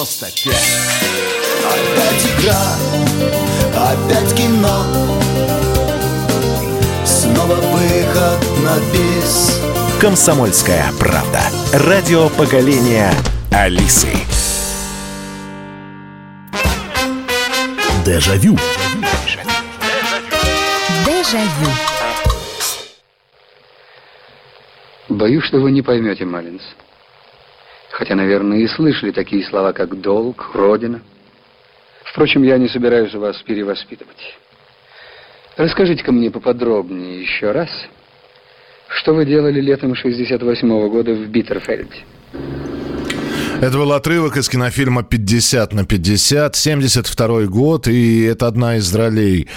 Е95 0.00 0.48
Опять 1.66 2.24
игра, 2.24 2.62
опять 3.76 4.34
кино 4.34 4.84
Снова 7.04 7.54
выход 7.54 8.40
на 8.64 8.78
бис 8.92 9.60
Комсомольская 10.00 10.90
правда. 10.98 11.42
Радио 11.74 12.30
поколения 12.30 13.12
Алисы. 13.52 14.08
Дежавю. 18.06 18.56
Дежавю. 21.04 21.70
Боюсь, 25.10 25.44
что 25.44 25.58
вы 25.58 25.70
не 25.72 25.82
поймете, 25.82 26.24
Малинс. 26.24 26.62
Хотя, 28.00 28.14
наверное, 28.14 28.60
и 28.60 28.66
слышали 28.66 29.10
такие 29.10 29.44
слова, 29.44 29.74
как 29.74 30.00
«долг», 30.00 30.52
«родина». 30.54 31.02
Впрочем, 32.04 32.42
я 32.44 32.56
не 32.56 32.66
собираюсь 32.66 33.12
вас 33.12 33.36
перевоспитывать. 33.42 34.38
Расскажите-ка 35.58 36.10
мне 36.10 36.30
поподробнее 36.30 37.20
еще 37.20 37.52
раз, 37.52 37.68
что 38.88 39.12
вы 39.12 39.26
делали 39.26 39.60
летом 39.60 39.94
68 39.94 40.66
-го 40.66 40.88
года 40.88 41.12
в 41.12 41.28
Биттерфельде. 41.28 41.98
Это 43.60 43.76
был 43.76 43.92
отрывок 43.92 44.38
из 44.38 44.48
кинофильма 44.48 45.02
«50 45.02 45.74
на 45.74 45.80
50», 45.80 46.56
72 46.56 47.44
год, 47.44 47.88
и 47.88 48.22
это 48.22 48.46
одна 48.46 48.76
из 48.76 48.94
ролей 48.94 49.48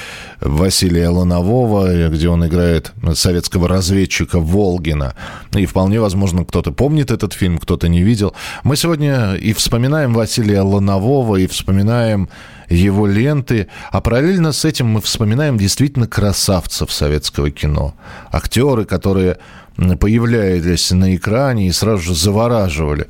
Василия 0.41 1.07
Ланового, 1.07 2.09
где 2.09 2.27
он 2.27 2.45
играет 2.45 2.91
советского 3.13 3.69
разведчика 3.69 4.41
Волгина. 4.41 5.15
И 5.55 5.65
вполне 5.65 6.01
возможно, 6.01 6.43
кто-то 6.43 6.73
помнит 6.73 7.11
этот 7.11 7.31
фильм, 7.31 7.57
кто-то 7.57 7.87
не 7.87 8.03
видел. 8.03 8.35
Мы 8.63 8.75
сегодня 8.75 9.35
и 9.35 9.53
вспоминаем 9.53 10.13
Василия 10.13 10.63
Ланового, 10.63 11.37
и 11.37 11.47
вспоминаем 11.47 12.27
его 12.69 13.07
ленты. 13.07 13.67
А 13.91 14.01
параллельно 14.01 14.51
с 14.51 14.65
этим 14.65 14.87
мы 14.87 15.01
вспоминаем 15.01 15.57
действительно 15.57 16.07
красавцев 16.07 16.91
советского 16.91 17.51
кино. 17.51 17.95
Актеры, 18.31 18.85
которые 18.85 19.37
появлялись 19.75 20.91
на 20.91 21.15
экране 21.15 21.67
и 21.67 21.71
сразу 21.71 22.03
же 22.03 22.15
завораживали 22.15 23.07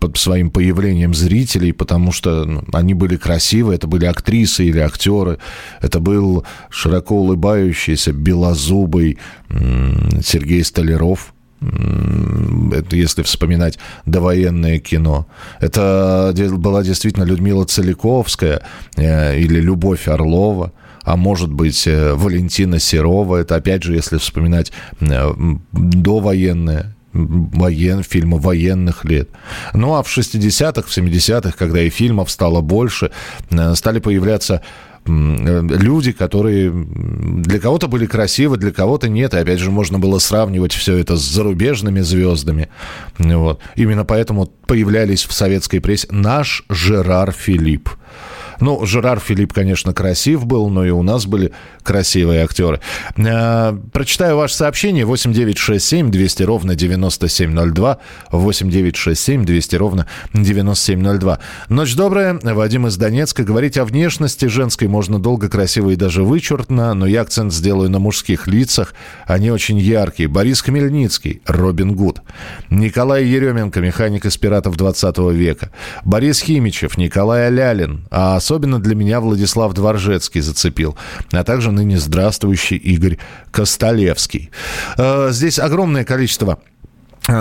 под 0.00 0.16
своим 0.18 0.50
появлением 0.50 1.14
зрителей, 1.14 1.72
потому 1.72 2.10
что 2.10 2.44
ну, 2.44 2.64
они 2.72 2.94
были 2.94 3.16
красивы, 3.16 3.74
это 3.74 3.86
были 3.86 4.04
актрисы 4.04 4.64
или 4.64 4.80
актеры, 4.80 5.38
это 5.80 6.00
был 6.00 6.44
широко 6.68 7.16
улыбающийся, 7.16 8.12
белозубый 8.12 9.18
Сергей 9.50 10.64
Столяров, 10.64 11.32
это 11.60 12.96
если 12.96 13.22
вспоминать 13.22 13.78
довоенное 14.06 14.78
кино. 14.78 15.26
Это 15.60 16.32
была 16.52 16.82
действительно 16.82 17.24
Людмила 17.24 17.64
Целиковская 17.64 18.62
э, 18.96 19.38
или 19.38 19.60
Любовь 19.60 20.08
Орлова 20.08 20.72
а 21.04 21.16
может 21.16 21.50
быть 21.50 21.86
э, 21.86 22.12
Валентина 22.12 22.78
Серова. 22.78 23.36
Это 23.36 23.56
опять 23.56 23.82
же, 23.82 23.94
если 23.94 24.18
вспоминать 24.18 24.72
э, 25.00 25.32
довоенное 25.72 26.94
воен, 27.14 28.02
фильмы 28.02 28.38
военных 28.38 29.06
лет. 29.06 29.30
Ну 29.72 29.94
а 29.94 30.02
в 30.02 30.06
60-х, 30.06 30.82
в 30.82 30.96
70-х, 30.96 31.52
когда 31.56 31.80
и 31.80 31.88
фильмов 31.88 32.30
стало 32.30 32.60
больше, 32.60 33.10
стали 33.74 34.00
появляться 34.00 34.62
люди, 35.08 36.12
которые 36.12 36.70
для 36.70 37.58
кого-то 37.58 37.88
были 37.88 38.06
красивы, 38.06 38.56
для 38.56 38.70
кого-то 38.72 39.08
нет. 39.08 39.34
И 39.34 39.38
опять 39.38 39.58
же, 39.58 39.70
можно 39.70 39.98
было 39.98 40.18
сравнивать 40.18 40.72
все 40.72 40.96
это 40.96 41.16
с 41.16 41.22
зарубежными 41.22 42.00
звездами. 42.00 42.68
Вот. 43.18 43.60
Именно 43.74 44.04
поэтому 44.04 44.46
появлялись 44.66 45.24
в 45.24 45.32
советской 45.32 45.80
прессе 45.80 46.08
наш 46.10 46.64
Жерар 46.68 47.32
Филипп. 47.32 47.90
Ну, 48.60 48.84
Жерар 48.84 49.20
Филипп, 49.20 49.52
конечно, 49.52 49.92
красив 49.92 50.46
был, 50.46 50.68
но 50.68 50.84
и 50.84 50.90
у 50.90 51.02
нас 51.02 51.26
были 51.26 51.52
красивые 51.82 52.42
актеры. 52.42 52.80
Э, 53.16 53.76
прочитаю 53.92 54.36
ваше 54.36 54.54
сообщение. 54.54 55.04
8967 55.04 56.10
200 56.10 56.42
ровно 56.42 56.74
9702. 56.74 57.98
8967 58.30 59.44
200 59.44 59.76
ровно 59.76 60.06
9702. 60.32 61.38
Ночь 61.68 61.94
добрая. 61.94 62.38
Вадим 62.42 62.86
из 62.86 62.96
Донецка. 62.96 63.44
Говорить 63.44 63.78
о 63.78 63.84
внешности 63.84 64.46
женской 64.46 64.88
можно 64.88 65.18
долго, 65.18 65.48
красиво 65.48 65.90
и 65.90 65.96
даже 65.96 66.22
вычурно, 66.22 66.94
но 66.94 67.06
я 67.06 67.22
акцент 67.22 67.52
сделаю 67.52 67.90
на 67.90 67.98
мужских 67.98 68.46
лицах. 68.46 68.94
Они 69.26 69.50
очень 69.50 69.78
яркие. 69.78 70.28
Борис 70.28 70.62
Хмельницкий, 70.62 71.42
Робин 71.46 71.94
Гуд. 71.94 72.22
Николай 72.70 73.24
Еременко, 73.24 73.80
механик 73.80 74.24
из 74.24 74.36
«Пиратов 74.36 74.76
20 74.76 75.18
века». 75.32 75.70
Борис 76.04 76.40
Химичев, 76.40 76.96
Николай 76.96 77.46
Алялин. 77.48 78.06
А 78.10 78.40
Особенно 78.48 78.80
для 78.80 78.94
меня 78.94 79.20
Владислав 79.20 79.74
Дворжецкий 79.74 80.40
зацепил, 80.40 80.96
а 81.32 81.44
также 81.44 81.70
ныне 81.70 81.98
здравствующий 81.98 82.78
Игорь 82.78 83.18
Костолевский. 83.50 84.48
Э, 84.96 85.28
здесь 85.32 85.58
огромное 85.58 86.06
количество 86.06 86.58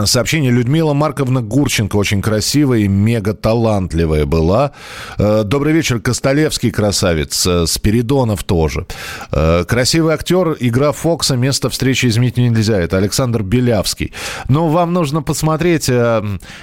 сообщение 0.05 0.51
Людмила 0.51 0.93
Марковна 0.93 1.41
Гурченко 1.41 1.95
очень 1.95 2.21
красивая 2.21 2.79
и 2.79 2.89
мега 2.89 3.33
талантливая 3.33 4.25
была. 4.25 4.73
Э, 5.17 5.43
добрый 5.45 5.71
вечер, 5.71 6.01
Костолевский 6.01 6.71
красавец, 6.71 7.47
э, 7.47 7.65
Спиридонов 7.67 8.43
тоже. 8.43 8.85
Красивый 9.31 10.13
актер, 10.13 10.57
игра 10.59 10.91
Фокса, 10.91 11.37
место 11.37 11.69
встречи 11.69 12.07
изменить 12.07 12.35
нельзя. 12.37 12.79
Это 12.79 12.97
Александр 12.97 13.43
Белявский. 13.43 14.11
Но 14.49 14.67
вам 14.67 14.91
нужно 14.93 15.21
посмотреть, 15.21 15.89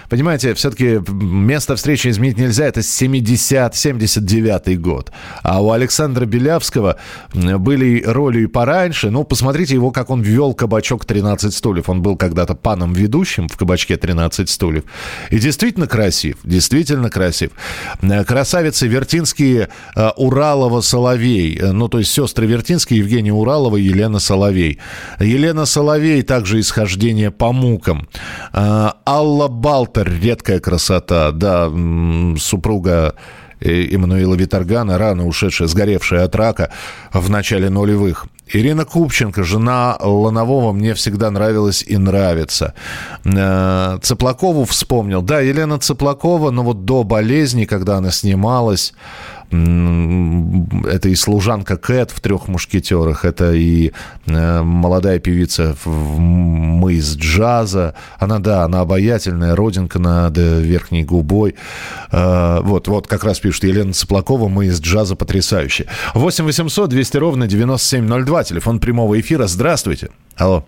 понимаете, 0.09 0.53
все-таки 0.55 1.01
место 1.11 1.77
встречи 1.77 2.09
изменить 2.09 2.37
нельзя. 2.39 2.67
Это 2.67 2.81
70-79 2.81 4.77
год. 4.77 5.13
А 5.43 5.63
у 5.63 5.71
Александра 5.71 6.27
Белявского 6.27 6.97
были 7.33 8.03
роли 8.05 8.43
и 8.43 8.47
пораньше. 8.47 9.11
Ну, 9.11 9.25
посмотрите 9.25 9.75
его, 9.75 9.91
как 9.91 10.11
он 10.11 10.21
ввел 10.23 10.53
кабачок 10.55 11.05
13 11.05 11.55
стульев. 11.55 11.89
Он 11.89 12.03
был 12.03 12.17
когда-то 12.17 12.55
паном 12.55 12.93
ведущим 12.93 13.14
ведущим 13.15 13.49
в 13.49 13.57
кабачке 13.57 13.97
13 13.97 14.49
стульев. 14.49 14.85
И 15.31 15.39
действительно 15.39 15.87
красив, 15.87 16.37
действительно 16.45 17.11
красив. 17.11 17.51
Э, 18.03 18.25
красавицы 18.25 18.89
Вертинские, 18.89 19.69
э, 19.97 20.11
Уралова, 20.17 20.81
Соловей. 20.81 21.59
Э, 21.59 21.73
ну, 21.73 21.89
то 21.89 21.99
есть 21.99 22.11
сестры 22.11 22.47
Вертинские, 22.47 22.99
Евгения 22.99 23.33
Уралова 23.33 23.77
и 23.77 23.83
Елена 23.83 24.19
Соловей. 24.19 24.79
Елена 25.21 25.65
Соловей 25.67 26.23
также 26.23 26.59
исхождение 26.61 27.31
по 27.31 27.53
мукам. 27.53 28.09
Алла 28.53 29.49
Балтер, 29.49 30.11
редкая 30.23 30.61
красота, 30.61 31.31
да, 31.33 31.71
супруга 32.39 33.15
Эммануила 33.61 34.35
Виторгана, 34.35 34.99
рано 34.99 35.27
ушедшая, 35.27 35.69
сгоревшая 35.69 36.25
от 36.25 36.35
рака 36.35 36.71
в 37.13 37.31
начале 37.31 37.71
нулевых. 37.71 38.27
Ирина 38.47 38.85
Купченко, 38.85 39.43
жена 39.43 39.97
Ланового, 40.01 40.73
мне 40.73 40.95
всегда 40.95 41.31
нравилась 41.31 41.83
и 41.83 41.97
нравится. 41.97 42.75
Э, 43.25 43.99
Цыплакову 44.03 44.65
вспомнил. 44.65 45.23
Да, 45.23 45.41
Елена 45.41 45.79
Цыплакова, 45.79 46.51
но 46.51 46.63
вот 46.63 46.85
до 46.85 47.05
болезни, 47.05 47.65
когда 47.65 47.97
она 47.97 48.11
снималась, 48.11 48.93
это 49.51 51.09
и 51.09 51.15
служанка 51.15 51.77
Кэт 51.77 52.11
в 52.11 52.21
«Трех 52.21 52.49
мушкетерах», 52.49 53.25
это 53.25 53.53
и 53.53 53.93
э, 54.27 54.63
молодая 54.63 55.19
певица 55.19 55.77
в 55.85 56.19
«Мы 56.19 56.95
из 56.95 57.17
джаза». 57.17 57.95
Она, 58.19 58.39
да, 58.39 58.65
она 58.65 58.81
обаятельная, 58.81 59.55
родинка 59.55 59.99
над 59.99 60.37
верхней 60.37 61.05
губой. 61.05 61.55
Э, 62.11 62.61
вот, 62.63 62.89
вот 62.89 63.07
как 63.07 63.23
раз 63.23 63.39
пишет 63.39 63.65
Елена 63.65 63.93
Цыплакова, 63.93 64.49
«Мы 64.49 64.67
из 64.67 64.81
джаза» 64.81 65.15
потрясающие. 65.15 65.87
8 66.15 66.45
800 66.45 66.91
200 66.91 67.17
ровно 67.19 67.47
9702, 67.47 68.34
телефон 68.43 68.81
прямого 68.81 69.19
эфира. 69.21 69.47
Здравствуйте. 69.47 70.11
Алло. 70.37 70.65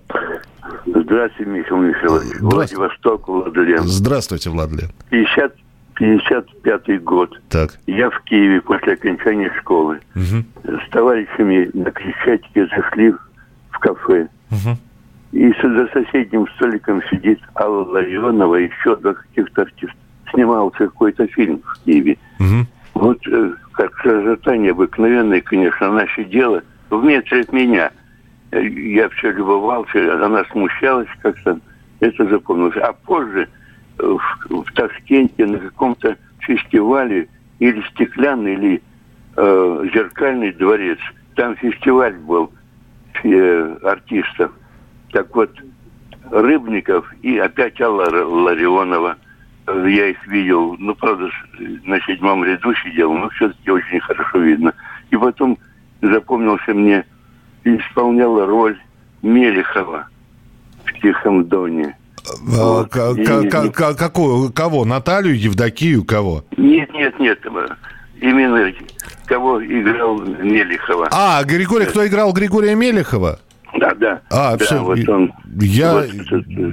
Здравствуйте, 0.85 1.51
Михаил 1.51 1.79
Михайлович. 1.79 2.29
Здравствуйте. 2.37 2.77
Владивосток, 2.77 3.29
Владлен. 3.29 3.83
Здравствуйте, 3.85 4.51
Владлен. 4.51 4.91
50 5.11 5.57
55 5.97 7.03
год. 7.03 7.41
Так. 7.49 7.79
Я 7.87 8.11
в 8.11 8.21
Киеве 8.25 8.61
после 8.61 8.93
окончания 8.93 9.51
школы. 9.59 10.01
Угу. 10.15 10.79
С 10.87 10.91
товарищами 10.91 11.71
на 11.75 11.91
Крещатике 11.91 12.67
зашли 12.67 13.13
в 13.71 13.79
кафе. 13.81 14.29
Угу. 14.51 14.77
И 15.33 15.53
за 15.63 15.89
соседним 15.93 16.47
столиком 16.57 17.03
сидит 17.11 17.41
Алла 17.55 17.85
Ларионова 17.85 18.57
и 18.57 18.69
еще 18.69 18.97
два 18.97 19.15
каких-то 19.15 19.63
артиста. 19.63 19.97
Снимался 20.33 20.79
какой-то 20.79 21.27
фильм 21.29 21.63
в 21.65 21.85
Киеве. 21.85 22.19
Угу. 22.41 22.67
Вот 22.95 23.19
э, 23.29 23.53
как 23.73 23.93
красота 23.93 24.57
необыкновенная, 24.57 25.41
конечно, 25.41 25.93
наше 25.93 26.25
дело. 26.25 26.63
В 26.91 27.05
метре 27.05 27.41
от 27.41 27.53
меня. 27.53 27.91
Э, 28.53 28.65
я 28.65 29.09
все 29.11 29.33
любовался, 29.33 30.25
она 30.25 30.45
смущалась 30.47 31.09
как-то. 31.23 31.61
Это 32.01 32.27
запомнилось. 32.27 32.77
А 32.77 32.93
позже 32.93 33.49
в, 33.99 34.21
в 34.49 34.73
Ташкенте 34.75 35.47
на 35.47 35.59
каком-то 35.59 36.17
фестивале 36.41 37.29
или 37.59 37.83
стеклянный, 37.91 38.55
или 38.55 38.83
э, 39.37 39.89
зеркальный 39.95 40.53
дворец. 40.53 40.99
Там 41.35 41.57
фестиваль 41.57 42.15
был 42.15 42.53
э, 43.25 43.77
артистов. 43.83 44.53
Так 45.13 45.35
вот, 45.35 45.51
Рыбников 46.31 47.13
и 47.23 47.39
опять 47.39 47.81
Алла 47.81 48.09
Ларионова. 48.11 49.17
Я 49.67 50.07
их 50.09 50.27
видел, 50.29 50.77
ну, 50.79 50.95
правда, 50.95 51.29
на 51.85 52.01
седьмом 52.03 52.45
ряду 52.45 52.73
сидел, 52.85 53.13
но 53.13 53.29
все-таки 53.31 53.71
очень 53.71 54.01
хорошо 54.01 54.39
видно. 54.39 54.73
И 55.11 55.17
потом 55.17 55.59
запомнился 56.13 56.75
мне, 56.75 57.05
исполняла 57.65 58.47
роль 58.47 58.79
Мелехова 59.23 60.09
в 60.85 61.01
«Тихом 61.01 61.45
доне». 61.47 61.97
Вот. 62.43 62.91
Какую? 62.91 64.53
Кого? 64.53 64.85
Наталью, 64.85 65.39
Евдокию, 65.39 66.05
кого? 66.05 66.45
Нет, 66.57 66.93
нет, 66.93 67.19
нет. 67.21 67.39
Именно 68.21 68.73
кого 69.27 69.65
играл 69.65 70.21
Мелехова. 70.21 71.09
А, 71.13 71.45
Григорий, 71.45 71.87
кто 71.87 72.07
играл 72.07 72.33
Григория 72.33 72.75
Мелехова? 72.75 73.39
Да, 73.79 73.95
да. 73.95 74.21
А, 74.31 74.57
да, 74.57 74.65
все. 74.65 74.83
Вот 74.83 75.09
он, 75.09 75.33
я... 75.61 75.95
Вот, 75.95 76.07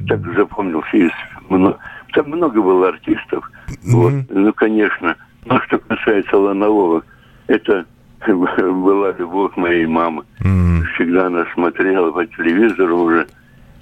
так 0.07 0.19
запомнился. 0.35 0.97
Из, 0.97 1.11
там 1.49 2.27
много 2.27 2.61
было 2.61 2.89
артистов. 2.89 3.49
Mm-hmm. 3.67 3.91
Вот. 3.91 4.13
Ну, 4.29 4.53
конечно. 4.53 5.15
Но 5.45 5.59
что 5.61 5.79
касается 5.79 6.37
Ланового, 6.37 7.03
это 7.47 7.85
была 8.27 9.11
любовь 9.17 9.55
моей 9.55 9.85
мамы. 9.85 10.23
Mm-hmm. 10.41 10.83
Всегда 10.95 11.27
она 11.27 11.45
смотрела 11.53 12.11
по 12.11 12.25
телевизору 12.25 12.99
уже. 12.99 13.27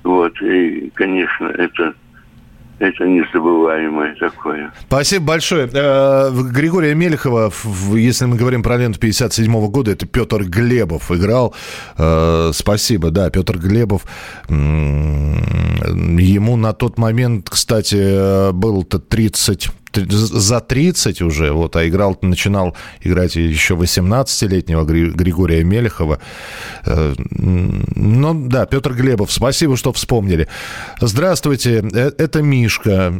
Вот, 0.03 0.39
и, 0.41 0.91
конечно, 0.95 1.47
это 1.47 1.93
это 2.81 3.05
незабываемое 3.05 4.15
такое. 4.15 4.73
Спасибо 4.87 5.25
большое. 5.25 5.69
Э, 5.71 6.31
Григория 6.51 6.95
Мелехова, 6.95 7.51
если 7.93 8.25
мы 8.25 8.37
говорим 8.37 8.63
про 8.63 8.77
ленту 8.77 8.99
57 8.99 9.69
года, 9.69 9.91
это 9.91 10.07
Петр 10.07 10.43
Глебов 10.43 11.11
играл. 11.11 11.53
Э, 11.99 12.49
спасибо, 12.53 13.11
да, 13.11 13.29
Петр 13.29 13.59
Глебов. 13.59 14.05
Ему 14.49 16.57
на 16.57 16.73
тот 16.73 16.97
момент, 16.97 17.51
кстати, 17.51 18.51
было-то 18.51 18.97
30 18.97 19.69
за 19.95 20.59
30 20.59 21.21
уже, 21.21 21.51
вот, 21.51 21.75
а 21.75 21.87
играл, 21.87 22.17
начинал 22.21 22.75
играть 23.01 23.35
еще 23.35 23.75
18-летнего 23.75 24.83
Григория 24.83 25.63
Мелехова. 25.63 26.19
Э, 26.85 27.13
ну, 27.17 28.47
да, 28.47 28.65
Петр 28.65 28.93
Глебов, 28.93 29.31
спасибо, 29.31 29.77
что 29.77 29.91
вспомнили. 29.91 30.47
Здравствуйте, 30.99 31.83
э, 31.93 32.11
это 32.17 32.41
Мишка. 32.41 33.13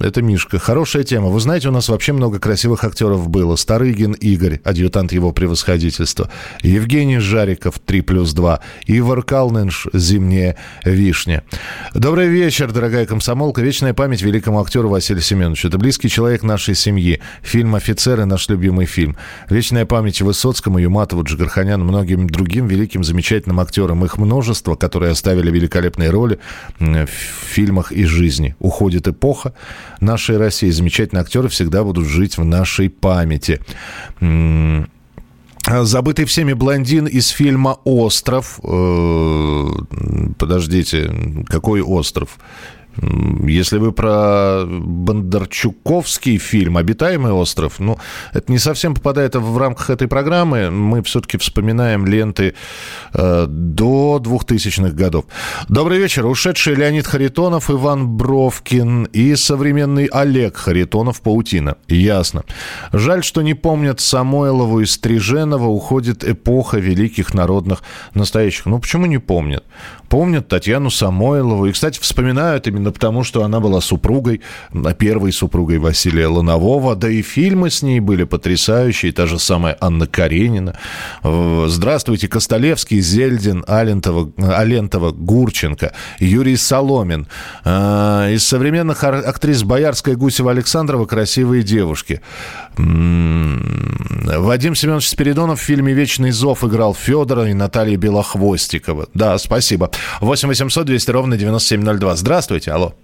Это 0.00 0.22
Мишка. 0.22 0.58
Хорошая 0.58 1.04
тема. 1.04 1.28
Вы 1.28 1.40
знаете, 1.40 1.68
у 1.68 1.72
нас 1.72 1.88
вообще 1.88 2.12
много 2.12 2.38
красивых 2.38 2.84
актеров 2.84 3.28
было. 3.28 3.56
Старыгин 3.56 4.12
Игорь, 4.12 4.60
адъютант 4.64 5.12
его 5.12 5.32
превосходительства. 5.32 6.30
Евгений 6.62 7.18
Жариков, 7.18 7.78
3 7.78 8.00
плюс 8.02 8.32
2. 8.32 8.60
Ивар 8.86 9.22
Калнинш, 9.22 9.88
«Зимняя 9.92 10.56
вишня». 10.84 11.42
Добрый 11.94 12.28
вечер, 12.28 12.72
дорогая 12.72 13.06
комсомолка. 13.06 13.60
Вечная 13.62 13.94
память 13.94 14.22
великому 14.22 14.60
актеру 14.60 14.88
Василию 14.88 15.22
Семеновичу. 15.22 15.68
Это 15.68 15.78
близкий 15.78 16.08
человек 16.14 16.44
нашей 16.44 16.76
семьи. 16.76 17.20
Фильм 17.42 17.74
«Офицеры»– 17.74 18.24
наш 18.26 18.48
любимый 18.48 18.86
фильм. 18.86 19.16
Вечная 19.50 19.84
память 19.84 20.22
Высоцкому, 20.22 20.78
Юматову, 20.78 21.24
Джигарханяну, 21.24 21.84
многим 21.84 22.28
другим 22.28 22.68
великим, 22.68 23.02
замечательным 23.02 23.58
актерам. 23.58 24.04
Их 24.04 24.16
множество, 24.16 24.76
которые 24.76 25.10
оставили 25.10 25.50
великолепные 25.50 26.10
роли 26.10 26.38
в 26.78 27.08
фильмах 27.08 27.90
и 27.90 28.04
жизни. 28.04 28.54
Уходит 28.60 29.08
эпоха 29.08 29.54
нашей 30.00 30.36
России. 30.36 30.70
Замечательные 30.70 31.22
актеры 31.22 31.48
всегда 31.48 31.82
будут 31.82 32.06
жить 32.06 32.38
в 32.38 32.44
нашей 32.44 32.90
памяти. 32.90 33.60
Забытый 35.66 36.26
всеми 36.26 36.52
блондин 36.52 37.06
из 37.06 37.28
фильма 37.28 37.78
«Остров». 37.84 38.60
Э, 38.62 39.68
подождите, 40.38 41.44
какой 41.48 41.80
остров? 41.80 42.38
Если 43.00 43.78
вы 43.78 43.92
про 43.92 44.64
Бондарчуковский 44.66 46.38
фильм 46.38 46.76
«Обитаемый 46.76 47.32
остров», 47.32 47.78
ну, 47.78 47.98
это 48.32 48.50
не 48.50 48.58
совсем 48.58 48.94
попадает 48.94 49.34
в 49.34 49.58
рамках 49.58 49.90
этой 49.90 50.08
программы. 50.08 50.70
Мы 50.70 51.02
все-таки 51.02 51.38
вспоминаем 51.38 52.06
ленты 52.06 52.54
э, 53.12 53.46
до 53.48 54.20
2000-х 54.22 54.90
годов. 54.90 55.24
Добрый 55.68 55.98
вечер. 55.98 56.26
Ушедший 56.26 56.74
Леонид 56.74 57.06
Харитонов, 57.06 57.70
Иван 57.70 58.08
Бровкин 58.08 59.04
и 59.04 59.34
современный 59.36 60.06
Олег 60.06 60.56
Харитонов 60.56 61.20
«Паутина». 61.20 61.76
Ясно. 61.88 62.44
Жаль, 62.92 63.24
что 63.24 63.42
не 63.42 63.54
помнят 63.54 64.00
Самойлову 64.00 64.80
и 64.80 64.86
Стриженова. 64.86 65.66
Уходит 65.66 66.24
эпоха 66.24 66.78
великих 66.78 67.34
народных 67.34 67.82
настоящих. 68.14 68.66
Ну, 68.66 68.78
почему 68.78 69.06
не 69.06 69.18
помнят? 69.18 69.64
Помнят 70.08 70.48
Татьяну 70.48 70.90
Самойлову. 70.90 71.66
И, 71.66 71.72
кстати, 71.72 71.98
вспоминают 72.00 72.66
именно 72.66 72.83
именно 72.84 72.92
потому, 72.92 73.24
что 73.24 73.42
она 73.42 73.60
была 73.60 73.80
супругой, 73.80 74.42
первой 74.98 75.32
супругой 75.32 75.78
Василия 75.78 76.26
Ланового, 76.26 76.94
да 76.94 77.08
и 77.08 77.22
фильмы 77.22 77.70
с 77.70 77.82
ней 77.82 78.00
были 78.00 78.24
потрясающие, 78.24 79.12
та 79.12 79.26
же 79.26 79.38
самая 79.38 79.76
Анна 79.80 80.06
Каренина. 80.06 80.78
Здравствуйте, 81.22 82.28
Костолевский, 82.28 83.00
Зельдин, 83.00 83.64
Алентова, 83.66 84.30
Алентова 84.36 85.12
Гурченко, 85.12 85.92
Юрий 86.20 86.56
Соломин. 86.56 87.26
А, 87.64 88.28
из 88.30 88.46
современных 88.46 89.02
актрис 89.04 89.62
Боярская 89.62 90.16
Гусева 90.16 90.50
Александрова 90.50 91.06
«Красивые 91.06 91.62
девушки». 91.62 92.20
Вадим 92.76 94.74
Семенович 94.74 95.08
Спиридонов 95.08 95.60
в 95.60 95.62
фильме 95.62 95.92
«Вечный 95.92 96.30
зов» 96.30 96.64
играл 96.64 96.94
Федора 96.94 97.48
и 97.48 97.54
Наталья 97.54 97.96
Белохвостикова. 97.96 99.08
Да, 99.14 99.38
спасибо. 99.38 99.90
8 100.20 100.48
800 100.48 100.86
200 100.86 101.10
ровно 101.10 101.36
9702. 101.36 102.16
Здравствуйте, 102.16 102.72
алло. 102.72 102.94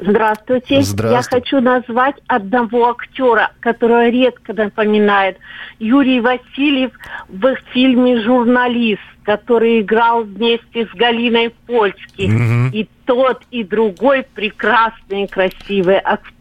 Здравствуйте. 0.00 0.82
Здравствуйте. 0.82 1.16
Я 1.16 1.22
хочу 1.22 1.60
назвать 1.60 2.16
одного 2.28 2.90
актера, 2.90 3.50
которого 3.60 4.08
редко 4.08 4.52
напоминает. 4.52 5.38
Юрий 5.78 6.20
Васильев 6.20 6.92
в 7.28 7.56
фильме 7.72 8.22
«Журналист», 8.22 9.02
который 9.24 9.80
играл 9.80 10.24
вместе 10.24 10.86
с 10.86 10.96
Галиной 10.96 11.50
Польски. 11.66 12.22
Угу. 12.22 12.76
И 12.76 12.88
тот, 13.06 13.42
и 13.50 13.64
другой 13.64 14.24
прекрасные, 14.34 15.26
красивые 15.28 16.00
актеры. 16.04 16.37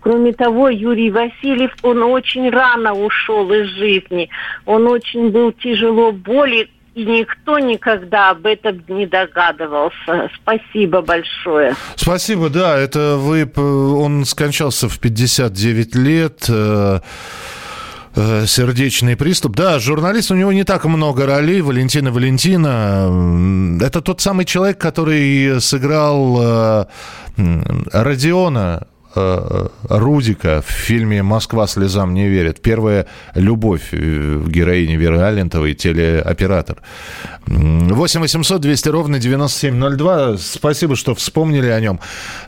Кроме 0.00 0.32
того, 0.32 0.68
Юрий 0.68 1.10
Васильев, 1.10 1.72
он 1.82 2.02
очень 2.02 2.50
рано 2.50 2.94
ушел 2.94 3.50
из 3.52 3.68
жизни. 3.68 4.28
Он 4.66 4.86
очень 4.86 5.30
был 5.30 5.52
тяжело 5.52 6.12
болен 6.12 6.68
и 6.94 7.04
никто 7.04 7.58
никогда 7.58 8.30
об 8.30 8.46
этом 8.46 8.82
не 8.88 9.06
догадывался. 9.06 10.30
Спасибо 10.42 11.02
большое. 11.02 11.76
Спасибо, 11.94 12.50
да, 12.50 12.76
это 12.76 13.16
вы, 13.16 13.50
он 13.56 14.24
скончался 14.24 14.88
в 14.88 14.98
59 14.98 15.94
лет 15.94 16.46
э, 16.48 17.00
э, 18.16 18.46
сердечный 18.46 19.16
приступ. 19.16 19.54
Да, 19.54 19.78
журналист, 19.78 20.32
у 20.32 20.34
него 20.34 20.52
не 20.52 20.64
так 20.64 20.84
много 20.84 21.26
ролей. 21.26 21.60
Валентина 21.60 22.10
Валентина. 22.10 23.78
Это 23.80 24.00
тот 24.00 24.20
самый 24.20 24.44
человек, 24.44 24.78
который 24.78 25.60
сыграл 25.60 26.38
э, 26.42 26.84
Родиона 27.92 28.82
Э, 28.82 28.99
Рудика 29.14 30.62
в 30.66 30.70
фильме 30.70 31.22
«Москва 31.22 31.66
слезам 31.66 32.14
не 32.14 32.28
верит». 32.28 32.60
Первая 32.60 33.06
любовь 33.34 33.88
э, 33.92 34.42
героини 34.46 34.96
Веры 34.96 35.20
Алентовой, 35.20 35.74
телеоператор. 35.74 36.78
8 37.46 38.20
800 38.20 38.60
200 38.60 38.88
ровно 38.88 39.18
9702. 39.18 40.38
Спасибо, 40.38 40.94
что 40.94 41.14
вспомнили 41.14 41.68
о 41.68 41.80
нем. 41.80 42.00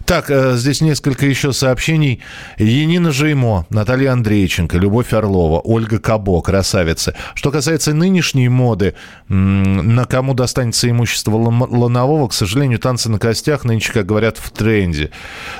Так, 0.04 0.30
э, 0.30 0.56
здесь 0.56 0.80
несколько 0.80 1.26
еще 1.26 1.52
сообщений. 1.52 2.20
Енина 2.58 3.10
Жеймо, 3.10 3.66
Наталья 3.70 4.12
Андрейченко, 4.12 4.78
Любовь 4.78 5.12
Орлова, 5.12 5.60
Ольга 5.60 5.98
Кабо, 5.98 6.40
красавицы. 6.42 7.14
Что 7.34 7.50
касается 7.50 7.94
нынешней 7.94 8.48
моды, 8.48 8.94
на 9.28 10.04
кому 10.04 10.34
достанется 10.34 10.88
имущество 10.88 11.36
Ланового, 11.36 12.28
к 12.28 12.32
сожалению, 12.32 12.78
танцы 12.78 13.10
на 13.10 13.18
костях 13.18 13.64
нынче, 13.64 13.92
как 13.92 14.06
говорят, 14.06 14.38
в 14.38 14.50
тренде. 14.50 15.10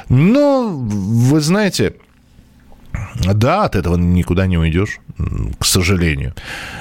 Но 0.09 0.89
вы 0.93 1.41
знаете, 1.41 1.95
да, 3.25 3.65
от 3.65 3.77
этого 3.77 3.97
никуда 3.97 4.47
не 4.47 4.59
уйдешь, 4.59 5.01
к 5.59 5.65
сожалению. 5.65 6.35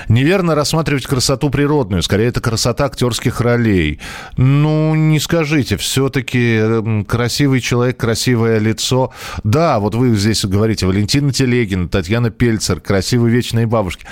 Неверно 0.09 0.55
рассматривать 0.55 1.05
красоту 1.05 1.49
природную. 1.49 2.03
Скорее, 2.03 2.27
это 2.27 2.41
красота 2.41 2.85
актерских 2.85 3.41
ролей. 3.41 3.99
Ну, 4.37 4.95
не 4.95 5.19
скажите, 5.19 5.77
все-таки 5.77 7.03
красивый 7.07 7.61
человек, 7.61 7.97
красивое 7.97 8.59
лицо. 8.59 9.11
Да, 9.43 9.79
вот 9.79 9.95
вы 9.95 10.15
здесь 10.15 10.43
говорите, 10.45 10.85
Валентина 10.85 11.31
Телегина, 11.31 11.87
Татьяна 11.87 12.29
Пельцер, 12.29 12.81
красивые 12.81 13.33
вечные 13.33 13.67
бабушки. 13.67 14.05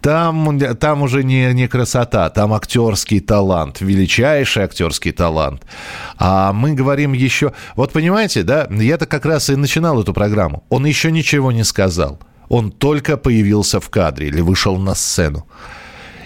Там, 0.00 0.58
там 0.76 1.02
уже 1.02 1.24
не, 1.24 1.52
не 1.52 1.68
красота, 1.68 2.30
там 2.30 2.52
актерский 2.52 3.20
талант, 3.20 3.80
величайший 3.80 4.64
актерский 4.64 5.12
талант. 5.12 5.62
А 6.18 6.52
мы 6.52 6.74
говорим 6.74 7.12
еще... 7.12 7.52
Вот 7.76 7.92
понимаете, 7.92 8.42
да, 8.42 8.66
я-то 8.70 9.06
как 9.06 9.26
раз 9.26 9.50
и 9.50 9.56
начинал 9.56 10.00
эту 10.00 10.14
программу. 10.14 10.64
Он 10.68 10.86
еще 10.86 11.12
ничего 11.12 11.52
не 11.52 11.64
сказал. 11.64 12.18
Он 12.48 12.72
только 12.72 13.16
появился 13.16 13.78
в 13.80 13.90
кадре 13.90 14.28
или 14.28 14.40
вышел 14.40 14.76
на 14.76 14.94
сцену. 14.94 15.46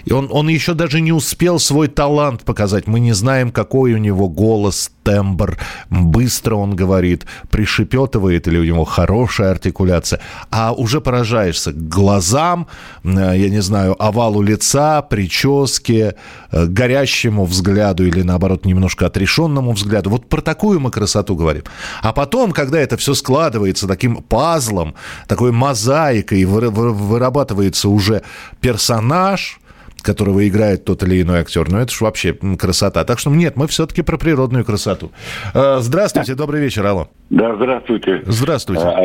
И 0.05 0.13
он, 0.13 0.29
он 0.31 0.47
еще 0.47 0.73
даже 0.73 1.01
не 1.01 1.11
успел 1.11 1.59
свой 1.59 1.87
талант 1.87 2.43
показать. 2.43 2.87
Мы 2.87 2.99
не 2.99 3.13
знаем, 3.13 3.51
какой 3.51 3.93
у 3.93 3.97
него 3.97 4.29
голос, 4.29 4.91
тембр, 5.03 5.57
быстро 5.89 6.55
он 6.55 6.75
говорит, 6.75 7.25
пришепетывает 7.49 8.47
или 8.47 8.57
у 8.57 8.63
него 8.63 8.85
хорошая 8.85 9.51
артикуляция. 9.51 10.19
А 10.51 10.73
уже 10.73 11.01
поражаешься 11.01 11.71
глазам, 11.73 12.67
э, 13.03 13.09
я 13.35 13.49
не 13.49 13.61
знаю, 13.61 13.95
овалу 14.01 14.41
лица, 14.41 15.01
прическе, 15.01 16.15
э, 16.51 16.65
горящему 16.65 17.45
взгляду 17.45 18.05
или, 18.05 18.21
наоборот, 18.21 18.65
немножко 18.65 19.07
отрешенному 19.07 19.71
взгляду. 19.73 20.09
Вот 20.11 20.29
про 20.29 20.41
такую 20.41 20.79
мы 20.79 20.91
красоту 20.91 21.35
говорим. 21.35 21.63
А 22.01 22.13
потом, 22.13 22.51
когда 22.51 22.79
это 22.79 22.97
все 22.97 23.15
складывается 23.15 23.87
таким 23.87 24.17
пазлом, 24.17 24.95
такой 25.27 25.51
мозаикой, 25.51 26.45
вырабатывается 26.45 27.89
уже 27.89 28.21
персонаж– 28.61 29.59
которого 30.05 30.47
играет 30.47 30.85
тот 30.85 31.03
или 31.03 31.21
иной 31.21 31.39
актер. 31.39 31.69
Ну, 31.69 31.79
это 31.79 31.91
же 31.91 32.03
вообще 32.05 32.33
красота. 32.33 33.03
Так 33.03 33.19
что 33.19 33.31
нет, 33.31 33.57
мы 33.57 33.67
все-таки 33.67 34.03
про 34.03 34.17
природную 34.17 34.63
красоту. 34.63 35.11
А, 35.53 35.79
здравствуйте, 35.81 36.35
добрый 36.35 36.61
вечер, 36.61 36.85
алло. 36.85 37.09
Да, 37.29 37.55
здравствуйте. 37.55 38.21
Здравствуйте. 38.25 38.83
А, 38.83 39.03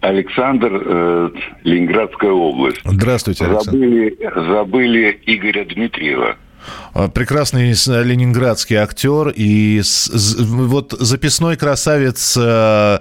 Александр, 0.00 0.70
э, 0.72 1.30
Ленинградская 1.64 2.30
область. 2.30 2.80
Здравствуйте, 2.84 3.44
Александр. 3.44 3.72
Забыли, 3.72 4.18
забыли 4.34 5.20
Игоря 5.26 5.64
Дмитриева. 5.64 6.36
Прекрасный 7.14 7.72
ленинградский 8.04 8.76
актер 8.76 9.32
и 9.34 9.80
вот 9.82 10.92
записной 10.92 11.56
красавец 11.56 12.36
э, 12.38 12.98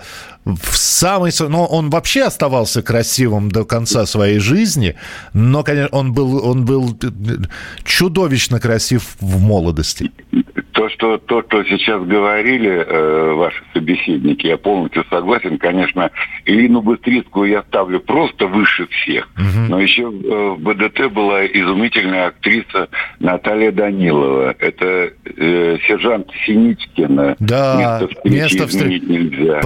в 0.56 0.78
самой... 0.78 1.32
Но 1.48 1.66
он 1.66 1.90
вообще 1.90 2.24
оставался 2.24 2.82
красивым 2.82 3.50
до 3.50 3.66
конца 3.66 4.06
своей 4.06 4.40
жизни, 4.40 4.96
но, 5.34 5.64
конечно, 5.64 5.98
он 5.98 6.14
был, 6.14 6.46
он 6.46 6.66
был 6.66 6.98
чудовищно 7.84 8.60
красив 8.60 9.16
в 9.20 9.40
молодости. 9.40 10.12
То, 10.72 10.88
что, 10.90 11.18
то, 11.18 11.44
что 11.44 11.64
сейчас 11.66 12.02
говорили 12.04 12.70
э, 12.70 13.34
ваши 13.34 13.62
собеседники, 13.74 14.48
я 14.48 14.58
полностью 14.58 15.04
согласен. 15.10 15.58
Конечно, 15.58 16.10
Ирину 16.46 16.82
Быстрицкую 16.82 17.50
я 17.50 17.64
ставлю 17.64 18.00
просто 18.00 18.48
выше 18.48 18.88
всех. 18.88 19.28
Угу. 19.36 19.68
Но 19.68 19.80
еще 19.80 20.04
э, 20.04 20.06
в 20.06 20.60
БДТ 20.60 21.12
была 21.12 21.46
изумительная 21.46 22.28
актриса 22.28 22.88
Наталья 23.20 23.74
Данилова. 23.74 24.56
Это 24.58 25.12
э, 25.26 25.78
сержант 25.86 26.28
Синичкина. 26.46 27.36
Да, 27.40 28.08
место 28.24 28.68
встречи 28.68 29.04
нельзя. 29.04 29.60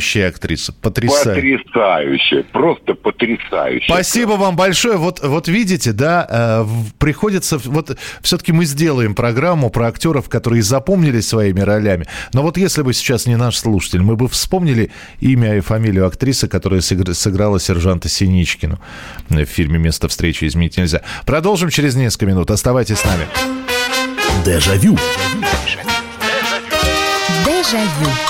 Потрясающая 0.00 0.28
актриса. 0.28 0.72
Потрясающая. 0.72 1.58
Потрясающая. 1.58 2.42
Просто 2.44 2.94
потрясающая. 2.94 3.86
Спасибо 3.86 4.32
вам 4.32 4.56
большое. 4.56 4.96
Вот, 4.96 5.20
вот 5.22 5.48
видите, 5.48 5.92
да, 5.92 6.26
э, 6.28 6.64
приходится... 6.98 7.58
Вот 7.58 7.98
все-таки 8.22 8.52
мы 8.52 8.64
сделаем 8.64 9.14
программу 9.14 9.68
про 9.68 9.88
актеров, 9.88 10.30
которые 10.30 10.62
запомнились 10.62 11.28
своими 11.28 11.60
ролями. 11.60 12.06
Но 12.32 12.42
вот 12.42 12.56
если 12.56 12.82
бы 12.82 12.94
сейчас 12.94 13.26
не 13.26 13.36
наш 13.36 13.58
слушатель, 13.58 14.00
мы 14.00 14.16
бы 14.16 14.28
вспомнили 14.28 14.90
имя 15.20 15.56
и 15.56 15.60
фамилию 15.60 16.06
актрисы, 16.06 16.48
которая 16.48 16.80
сыграла 16.80 17.60
сержанта 17.60 18.08
Синичкину 18.08 18.80
в 19.28 19.44
фильме 19.44 19.78
«Место 19.78 20.08
встречи 20.08 20.46
изменить 20.46 20.78
нельзя». 20.78 21.02
Продолжим 21.26 21.68
через 21.68 21.94
несколько 21.94 22.26
минут. 22.26 22.50
Оставайтесь 22.50 22.98
с 22.98 23.04
нами. 23.04 23.26
Дежавю. 24.44 24.96
Дежавю. 27.44 28.10
А 28.26 28.29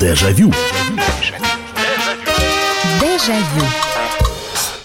Дежавю. 0.00 0.52
Дежавю. 3.00 3.64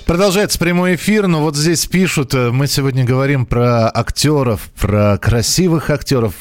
Продолжается 0.05 0.57
прямой 0.57 0.95
эфир, 0.95 1.27
но 1.27 1.41
вот 1.41 1.55
здесь 1.55 1.85
пишут, 1.85 2.33
э, 2.33 2.51
мы 2.51 2.67
сегодня 2.67 3.03
говорим 3.05 3.45
про 3.45 3.89
актеров, 3.89 4.69
про 4.79 5.17
красивых 5.17 5.89
актеров 5.89 6.33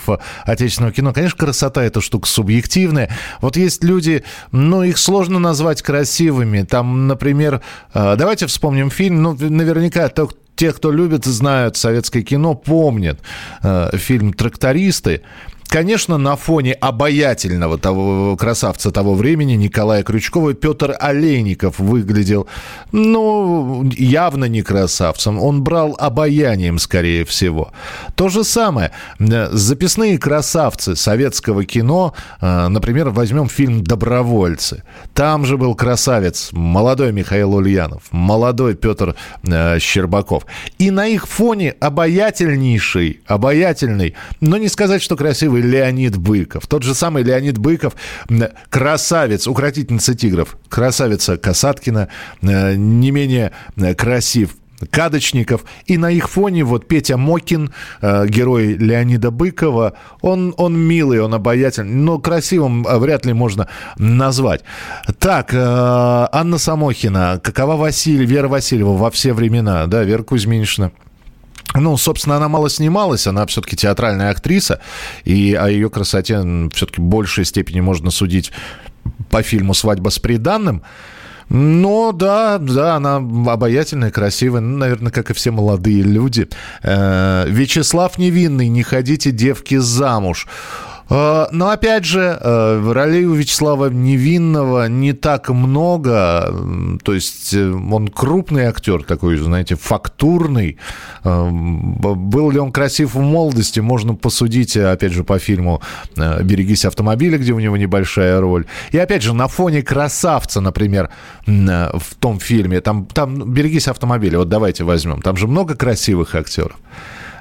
отечественного 0.45 0.93
кино. 0.93 1.13
Конечно, 1.13 1.39
красота 1.39 1.83
это 1.83 2.01
штука 2.01 2.27
субъективная. 2.29 3.11
Вот 3.41 3.57
есть 3.57 3.85
люди, 3.85 4.25
ну, 4.53 4.83
их 4.83 4.99
сложно 4.99 5.39
назвать 5.39 5.83
красивыми. 5.83 6.63
Там, 6.63 7.09
например, 7.09 7.61
э, 7.93 8.15
давайте 8.17 8.47
вспомним 8.47 8.91
фильм, 8.91 9.23
ну, 9.23 9.35
наверняка 9.39 10.11
те, 10.57 10.73
кто 10.73 10.91
любит, 10.91 11.25
знают 11.25 11.77
советское 11.77 12.23
кино, 12.23 12.55
помнят 12.55 13.21
э, 13.63 13.91
фильм 13.97 14.33
«Трактористы». 14.33 15.23
Конечно, 15.69 16.17
на 16.17 16.35
фоне 16.37 16.73
обаятельного 16.73 17.77
того 17.77 18.37
красавца 18.37 18.91
того 18.91 19.15
времени 19.15 19.53
Николая 19.53 20.03
Крючкова 20.03 20.55
Петр 20.55 20.97
Олейников 20.99 21.79
выглядел, 21.79 22.47
ну, 22.91 23.85
явно 23.95 24.47
не 24.47 24.63
красавцем. 24.63 25.39
Он 25.39 25.63
брал 25.63 25.95
обаянием, 25.99 26.79
скорее 26.79 27.27
всего. 27.27 27.71
То 28.15 28.31
же 28.31 28.45
самое. 28.45 28.93
Записные 29.19 30.19
красавцы 30.19 30.97
советского 30.97 31.65
кино, 31.65 32.15
э, 32.41 32.69
например, 32.69 33.11
возьмем 33.11 33.49
фильм 33.49 33.85
«Добровольцы». 33.85 34.85
Там 35.13 35.45
же 35.45 35.59
был 35.59 35.75
красавец, 35.75 36.49
молодой 36.53 37.13
Михаил 37.13 37.55
Ульянов, 37.55 38.05
молодой 38.11 38.75
Петр 38.75 39.17
э, 39.43 39.79
Щербаков. 39.79 40.47
И 40.79 40.91
на 40.91 41.07
их 41.09 41.29
фоне 41.29 41.75
обаятельнейший, 41.79 43.21
обаятельный, 43.27 44.15
но 44.41 44.57
не 44.57 44.69
сказать, 44.69 45.03
что 45.03 45.17
красивый 45.17 45.58
самый 45.59 45.63
Леонид 45.63 46.17
Быков. 46.17 46.67
Тот 46.67 46.83
же 46.83 46.95
самый 46.95 47.23
Леонид 47.23 47.59
Быков, 47.59 47.95
красавец, 48.71 49.47
укротительница 49.47 50.15
тигров, 50.15 50.57
красавица 50.69 51.37
Касаткина, 51.37 52.09
э, 52.43 52.75
не 52.77 53.11
менее 53.11 53.53
э, 53.77 53.95
красив 53.95 54.51
Кадочников. 54.91 55.65
И 55.87 55.99
на 55.99 56.11
их 56.11 56.29
фоне 56.29 56.63
вот 56.65 56.87
Петя 56.87 57.17
Мокин, 57.17 57.71
э, 58.01 58.27
герой 58.29 58.77
Леонида 58.77 59.31
Быкова, 59.31 59.95
он, 60.21 60.55
он 60.57 60.79
милый, 60.79 61.21
он 61.21 61.35
обаятельный, 61.35 61.95
но 61.95 62.19
красивым 62.19 62.85
вряд 62.85 63.27
ли 63.27 63.33
можно 63.33 63.67
назвать. 63.99 64.63
Так, 65.19 65.53
Анна 65.53 66.59
Самохина, 66.59 67.41
какова 67.43 67.77
Василий, 67.77 68.27
Вера 68.27 68.49
Васильева 68.49 68.97
во 68.97 69.11
все 69.11 69.33
времена, 69.33 69.87
да, 69.87 70.05
Вера 70.05 70.23
Кузьминична. 70.23 70.93
Ну, 71.75 71.97
собственно, 71.97 72.37
она 72.37 72.49
мало 72.49 72.71
снималась, 72.71 73.27
она 73.27 73.47
все-таки 73.47 73.77
театральная 73.77 74.31
актриса, 74.31 74.81
и 75.25 75.55
о 75.55 75.69
ее 75.69 75.91
красоте 75.91 76.43
все-таки 76.73 77.01
в 77.01 77.05
большей 77.05 77.45
степени 77.45 77.81
можно 77.81 78.11
судить 78.11 78.53
по 79.31 79.43
фильму 79.43 79.75
«Свадьба 79.75 80.09
с 80.09 80.19
приданным». 80.19 80.83
Но 81.51 82.13
да, 82.13 82.59
да, 82.59 82.97
она 82.97 83.17
обаятельная, 83.17 84.11
красивая, 84.11 84.61
ну, 84.61 84.77
наверное, 84.77 85.11
как 85.11 85.31
и 85.31 85.35
все 85.35 85.51
молодые 85.51 86.03
люди. 86.03 86.47
Э, 86.83 87.47
Вячеслав 87.49 88.19
Невинный, 88.19 88.69
не 88.69 88.83
ходите 88.83 89.31
девки 89.31 89.77
замуж. 89.77 90.47
Э, 91.11 91.47
но 91.51 91.71
опять 91.71 92.05
же, 92.05 92.39
э, 92.41 92.93
ролей 92.93 93.25
у 93.25 93.35
Вячеслава 93.35 93.91
Невинного 93.91 94.89
не 94.89 95.13
так 95.13 95.49
много. 95.49 96.55
То 97.03 97.15
есть 97.15 97.55
э, 97.55 97.71
он 97.71 98.09
крупный 98.09 98.65
актер, 98.65 99.03
такой, 99.03 99.37
знаете, 99.37 99.77
фактурный. 99.77 100.79
Был 101.25 102.51
ли 102.51 102.59
он 102.59 102.73
красив 102.73 103.15
в 103.15 103.21
молодости, 103.21 103.81
можно 103.81 104.15
посудить, 104.15 104.77
опять 104.77 105.13
же, 105.13 105.25
по 105.25 105.39
фильму 105.39 105.83
«Берегись 106.17 106.85
автомобиля», 106.85 107.39
где 107.39 107.53
у 107.53 107.59
него 107.59 107.77
небольшая 107.77 108.41
роль. 108.41 108.67
И 108.91 108.99
опять 108.99 109.23
же, 109.23 109.35
на 109.35 109.49
фоне 109.49 109.83
красавца, 109.83 110.61
например, 110.61 111.11
в 111.47 112.15
том 112.19 112.41
фильме, 112.41 112.81
там, 112.81 113.07
там 113.07 113.53
«Берегись 113.53 113.89
автомобиля», 113.89 114.39
вот 114.39 114.49
давайте 114.49 114.85
возьмем, 114.85 115.21
там 115.21 115.37
же 115.37 115.47
много 115.47 115.75
красивых 115.75 116.35
актеров. 116.35 116.77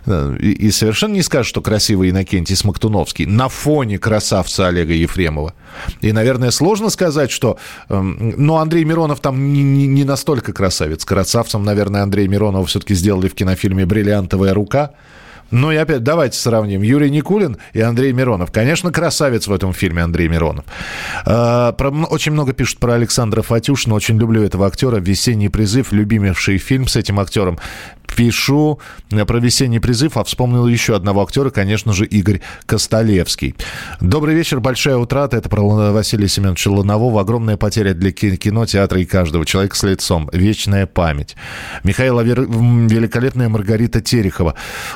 И, 0.06 0.52
и 0.52 0.72
совершенно 0.72 1.14
не 1.14 1.22
скажешь, 1.22 1.50
что 1.50 1.62
красивый 1.62 2.10
Иннокентий 2.10 2.56
Смоктуновский 2.56 3.26
на 3.26 3.50
фоне 3.50 3.98
красавца 3.98 4.68
Олега 4.68 4.94
Ефремова. 4.94 5.54
И, 6.02 6.12
наверное, 6.12 6.52
сложно 6.52 6.90
сказать, 6.90 7.32
что... 7.32 7.58
Э, 7.90 8.00
ну, 8.02 8.58
Андрей 8.58 8.84
Миронов 8.84 9.20
там 9.20 9.54
не, 9.54 9.64
не, 9.64 9.88
не 9.88 10.04
настолько 10.04 10.54
красавец. 10.54 11.06
Красавцем, 11.06 11.64
наверное, 11.64 12.04
Андрей 12.04 12.28
Миронова 12.28 12.66
все-таки 12.66 12.94
сделали 12.94 13.28
в 13.28 13.36
кинофильме 13.36 13.86
«Бриллиантовая 13.86 14.54
рука». 14.54 14.92
Ну 15.52 15.72
и 15.72 15.76
опять 15.78 16.04
давайте 16.04 16.38
сравним. 16.38 16.82
Юрий 16.82 17.10
Никулин 17.10 17.58
и 17.74 17.80
Андрей 17.80 18.12
Миронов. 18.12 18.52
Конечно, 18.52 18.92
красавец 18.92 19.48
в 19.48 19.54
этом 19.54 19.74
фильме 19.74 20.04
Андрей 20.04 20.28
Миронов. 20.28 20.66
А, 21.26 21.72
про, 21.72 21.90
очень 21.90 22.34
много 22.34 22.54
пишут 22.54 22.80
про 22.80 22.96
Александра 22.96 23.42
Фатюшина. 23.42 23.96
Очень 23.96 24.20
люблю 24.20 24.44
этого 24.44 24.68
актера. 24.68 24.98
«Весенний 24.98 25.50
призыв», 25.50 25.92
любимейший 25.92 26.58
фильм 26.58 26.88
с 26.88 26.96
этим 26.96 27.20
актером 27.20 27.60
пишу 28.18 28.80
про 29.10 29.40
весенний 29.40 29.80
призыв, 29.80 30.18
а 30.18 30.24
вспомнил 30.24 30.66
еще 30.68 30.96
одного 30.96 31.22
актера, 31.22 31.52
конечно 31.52 31.94
же, 31.94 32.06
Игорь 32.06 32.42
Костолевский. 32.66 33.56
Добрый 34.02 34.34
вечер, 34.34 34.60
большая 34.60 34.98
утрата. 34.98 35.38
Это 35.38 35.50
про 35.50 35.92
Василия 35.92 36.28
Семеновича 36.28 36.72
Ланового. 36.72 37.22
Огромная 37.22 37.58
потеря 37.58 37.94
для 37.94 38.12
кино, 38.12 38.66
театра 38.66 39.00
и 39.00 39.06
каждого 39.06 39.46
человека 39.46 39.76
с 39.76 39.84
лицом. 39.84 40.30
Вечная 40.34 40.88
память. 40.88 41.36
Михаила 41.84 42.22
великолепная 42.22 43.50
Маргарита 43.50 44.02
Терехова. 44.02 44.56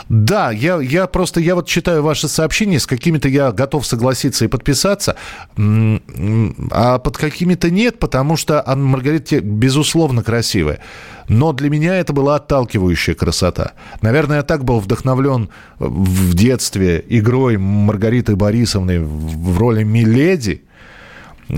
Да, 0.09 0.49
я, 0.49 0.81
я 0.81 1.05
просто, 1.05 1.39
я 1.39 1.53
вот 1.53 1.67
читаю 1.67 2.01
ваши 2.01 2.27
сообщения, 2.27 2.79
с 2.79 2.87
какими-то 2.87 3.29
я 3.29 3.51
готов 3.51 3.85
согласиться 3.85 4.45
и 4.45 4.47
подписаться, 4.47 5.15
а 5.57 6.97
под 6.97 7.17
какими-то 7.17 7.69
нет, 7.69 7.99
потому 7.99 8.35
что 8.35 8.63
Маргарита, 8.75 9.41
безусловно, 9.41 10.23
красивая. 10.23 10.79
Но 11.27 11.53
для 11.53 11.69
меня 11.69 11.95
это 11.95 12.13
была 12.13 12.35
отталкивающая 12.35 13.15
красота. 13.15 13.73
Наверное, 14.01 14.37
я 14.37 14.43
так 14.43 14.63
был 14.63 14.79
вдохновлен 14.79 15.49
в 15.79 16.33
детстве 16.33 17.03
игрой 17.07 17.57
Маргариты 17.57 18.35
Борисовны 18.35 19.01
в 19.01 19.57
роли 19.57 19.83
Миледи, 19.83 20.63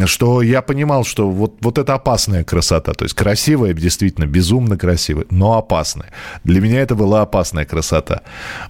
что 0.05 0.41
я 0.41 0.61
понимал, 0.61 1.03
что 1.03 1.29
вот, 1.29 1.55
вот 1.61 1.77
это 1.77 1.93
опасная 1.93 2.43
красота. 2.43 2.93
То 2.93 3.05
есть 3.05 3.15
красивая, 3.15 3.73
действительно, 3.73 4.25
безумно 4.25 4.77
красивая, 4.77 5.25
но 5.29 5.57
опасная. 5.57 6.11
Для 6.43 6.61
меня 6.61 6.81
это 6.81 6.95
была 6.95 7.21
опасная 7.21 7.65
красота. 7.65 8.21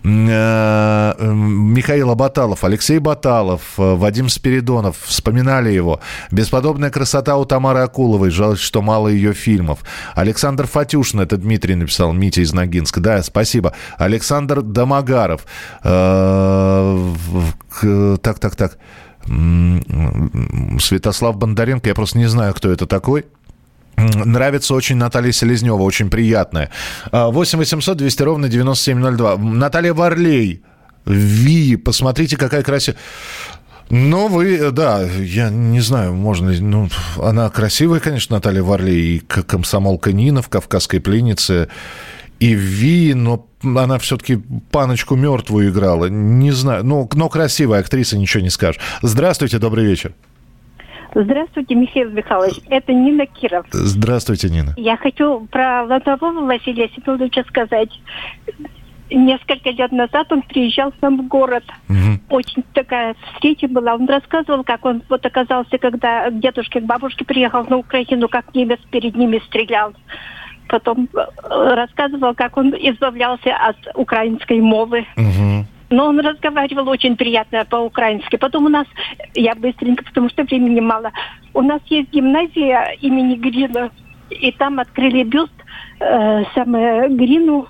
Э, 0.03 1.13
Михаил 1.19 2.13
Баталов, 2.15 2.63
Алексей 2.63 2.99
Баталов, 2.99 3.61
э, 3.77 3.95
Вадим 3.95 4.29
Спиридонов, 4.29 4.97
вспоминали 5.01 5.71
его. 5.71 5.99
Бесподобная 6.31 6.89
красота 6.89 7.37
у 7.37 7.45
Тамары 7.45 7.79
Акуловой, 7.79 8.29
жаль, 8.29 8.57
что 8.57 8.81
мало 8.81 9.07
ее 9.07 9.33
фильмов. 9.33 9.79
Александр 10.15 10.67
Фатюшин, 10.67 11.21
это 11.21 11.37
Дмитрий 11.37 11.75
написал, 11.75 12.13
Митя 12.13 12.41
из 12.41 12.53
Ногинска. 12.53 12.99
Да, 12.99 13.23
спасибо. 13.23 13.73
Александр 13.97 14.61
Домогаров. 14.61 15.45
Э, 15.83 17.13
так, 18.21 18.39
так, 18.39 18.55
так. 18.55 18.77
Святослав 20.79 21.37
Бондаренко, 21.37 21.89
я 21.89 21.95
просто 21.95 22.17
не 22.17 22.27
знаю, 22.27 22.53
кто 22.53 22.71
это 22.71 22.85
такой. 22.85 23.25
Нравится 23.97 24.73
очень 24.73 24.97
Наталья 24.97 25.31
Селезнева, 25.31 25.81
очень 25.81 26.09
приятная. 26.09 26.69
8 27.11 27.59
800 27.59 27.97
200 27.97 28.23
ровно 28.23 28.49
9702. 28.49 29.37
Наталья 29.37 29.93
Варлей. 29.93 30.63
Ви, 31.05 31.75
посмотрите, 31.75 32.37
какая 32.37 32.63
красивая. 32.63 32.97
Ну, 33.89 34.27
вы, 34.27 34.71
да, 34.71 35.03
я 35.03 35.49
не 35.49 35.81
знаю, 35.81 36.13
можно. 36.13 36.51
Ну, 36.59 36.89
она 37.21 37.49
красивая, 37.49 37.99
конечно, 37.99 38.37
Наталья 38.37 38.63
Варлей, 38.63 39.17
и 39.17 39.19
комсомолка 39.19 40.11
Нина 40.13 40.41
в 40.41 40.49
«Кавказской 40.49 40.99
пленнице», 40.99 41.67
и 42.43 42.55
Ви, 42.55 43.13
но 43.13 43.45
она 43.63 43.97
все-таки 43.97 44.37
паночку 44.71 45.15
мертвую 45.15 45.69
играла. 45.69 46.09
Не 46.09 46.51
знаю, 46.51 46.83
ну, 46.83 47.09
но 47.13 47.29
красивая 47.29 47.79
актриса, 47.79 48.17
ничего 48.17 48.43
не 48.43 48.49
скажешь. 48.49 48.81
Здравствуйте, 49.01 49.59
добрый 49.59 49.85
вечер. 49.85 50.13
Здравствуйте, 51.15 51.75
Михаил 51.75 52.09
Михайлович. 52.09 52.55
Это 52.69 52.91
Нина 52.91 53.25
Киров. 53.27 53.65
Здравствуйте, 53.71 54.49
Нина. 54.49 54.73
Я 54.75 54.97
хочу 54.97 55.47
про 55.51 55.83
Лотового 55.85 56.45
Василия 56.45 56.89
Семеновича 56.93 57.45
сказать. 57.47 57.89
Несколько 59.09 59.69
лет 59.69 59.91
назад 59.93 60.29
он 60.31 60.41
приезжал 60.41 60.91
к 60.91 60.95
нам 61.01 61.21
в 61.21 61.27
город. 61.27 61.63
Угу. 61.87 62.35
Очень 62.35 62.63
такая 62.73 63.15
встреча 63.31 63.69
была. 63.69 63.93
Он 63.95 64.05
рассказывал, 64.05 64.65
как 64.65 64.83
он 64.83 65.01
вот 65.07 65.25
оказался, 65.25 65.77
когда 65.77 66.29
к 66.29 66.39
дедушке, 66.39 66.81
к 66.81 66.85
бабушке 66.85 67.23
приехал 67.23 67.63
на 67.69 67.77
Украину, 67.77 68.27
как 68.27 68.53
немец 68.53 68.79
перед 68.91 69.15
ними 69.15 69.41
стрелял 69.45 69.93
потом 70.73 71.07
э, 71.13 71.75
рассказывал, 71.75 72.33
как 72.33 72.57
он 72.57 72.73
избавлялся 72.73 73.55
от 73.55 73.77
украинской 73.93 74.59
мовы. 74.59 75.05
Угу. 75.15 75.65
Но 75.91 76.07
он 76.07 76.19
разговаривал 76.19 76.89
очень 76.89 77.15
приятно 77.15 77.63
по-украински. 77.65 78.37
Потом 78.37 78.65
у 78.65 78.69
нас, 78.69 78.87
я 79.35 79.53
быстренько, 79.53 80.03
потому 80.03 80.29
что 80.29 80.43
времени 80.43 80.79
мало, 80.79 81.11
у 81.53 81.61
нас 81.61 81.79
есть 81.91 82.09
гимназия 82.09 82.97
имени 83.01 83.35
Грина, 83.35 83.91
и 84.31 84.51
там 84.51 84.79
открыли 84.79 85.23
бюст 85.23 85.53
э, 85.99 86.43
самое 86.55 87.07
Грину 87.09 87.67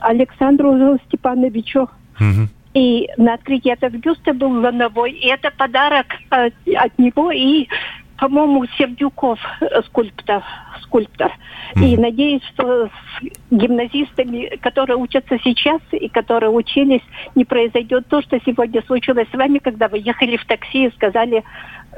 Александру 0.00 0.98
Степановичу. 1.06 1.88
Угу. 2.18 2.48
И 2.74 3.08
на 3.16 3.34
открытии 3.34 3.70
этого 3.70 3.96
бюста 3.96 4.32
был 4.32 4.50
лановой. 4.60 5.12
И 5.12 5.28
это 5.28 5.52
подарок 5.56 6.06
от, 6.30 6.54
от 6.74 6.98
него 6.98 7.30
и 7.30 7.68
по-моему, 8.22 8.64
Сердюков 8.78 9.40
э, 9.60 9.82
скульптор. 9.86 10.44
скульптор. 10.82 11.32
Mm-hmm. 11.74 11.84
И 11.84 11.96
надеюсь, 11.96 12.42
что 12.54 12.86
с 12.86 12.90
гимназистами, 13.50 14.56
которые 14.62 14.96
учатся 14.96 15.40
сейчас 15.42 15.80
и 15.90 16.08
которые 16.08 16.50
учились, 16.50 17.02
не 17.34 17.44
произойдет 17.44 18.06
то, 18.06 18.22
что 18.22 18.38
сегодня 18.46 18.80
случилось 18.86 19.26
с 19.32 19.36
вами, 19.36 19.58
когда 19.58 19.88
вы 19.88 19.98
ехали 19.98 20.36
в 20.36 20.44
такси 20.44 20.86
и 20.86 20.92
сказали, 20.92 21.42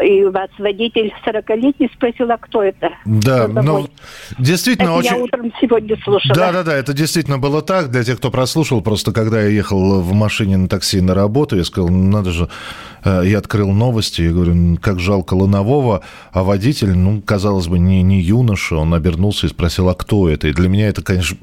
и 0.03 0.25
вас 0.25 0.51
водитель 0.59 1.13
40-летний 1.25 1.91
спросил, 1.95 2.31
а 2.31 2.37
кто 2.37 2.63
это? 2.63 2.91
Да, 3.05 3.49
ну, 3.49 3.89
действительно 4.39 4.91
это 4.91 4.99
очень... 4.99 5.17
я 5.17 5.23
утром 5.23 5.53
сегодня 5.61 5.97
слушала. 6.03 6.35
Да, 6.35 6.53
да, 6.53 6.63
да, 6.65 6.75
это 6.75 6.93
действительно 6.93 7.39
было 7.39 7.63
так. 7.63 7.91
Для 7.91 8.03
тех, 8.03 8.19
кто 8.19 8.31
прослушал, 8.31 8.81
просто 8.81 9.13
когда 9.13 9.41
я 9.43 9.49
ехал 9.49 10.01
в 10.01 10.13
машине 10.13 10.57
на 10.57 10.69
такси 10.69 11.01
на 11.01 11.15
работу, 11.15 11.57
я 11.57 11.65
сказал, 11.65 11.91
ну, 11.91 12.11
надо 12.11 12.31
же... 12.31 12.49
Э, 13.05 13.23
я 13.25 13.39
открыл 13.39 13.71
новости, 13.71 14.23
я 14.23 14.33
говорю, 14.33 14.79
как 14.81 14.99
жалко 14.99 15.35
Ланового, 15.35 16.03
а 16.33 16.43
водитель, 16.43 16.97
ну, 16.97 17.23
казалось 17.23 17.69
бы, 17.69 17.79
не, 17.79 18.03
не 18.03 18.21
юноша, 18.21 18.77
он 18.77 18.95
обернулся 18.95 19.47
и 19.47 19.51
спросил, 19.51 19.89
а 19.89 19.95
кто 19.95 20.29
это? 20.29 20.49
И 20.49 20.53
для 20.53 20.69
меня 20.69 20.89
это, 20.89 21.03
конечно, 21.03 21.37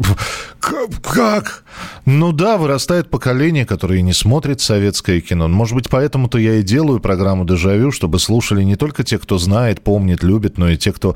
как? 0.59 1.63
Ну 2.05 2.31
да, 2.31 2.57
вырастает 2.57 3.09
поколение, 3.09 3.65
которое 3.65 4.01
не 4.01 4.13
смотрит 4.13 4.61
советское 4.61 5.21
кино. 5.21 5.47
Может 5.47 5.75
быть, 5.75 5.89
поэтому-то 5.89 6.37
я 6.37 6.55
и 6.55 6.63
делаю 6.63 6.99
программу 6.99 7.45
«Дежавю», 7.45 7.91
чтобы 7.91 8.19
слушали 8.19 8.63
не 8.63 8.75
только 8.75 9.03
те, 9.03 9.17
кто 9.17 9.37
знает, 9.37 9.81
помнит, 9.81 10.23
любит, 10.23 10.57
но 10.57 10.69
и 10.69 10.77
те, 10.77 10.91
кто 10.91 11.15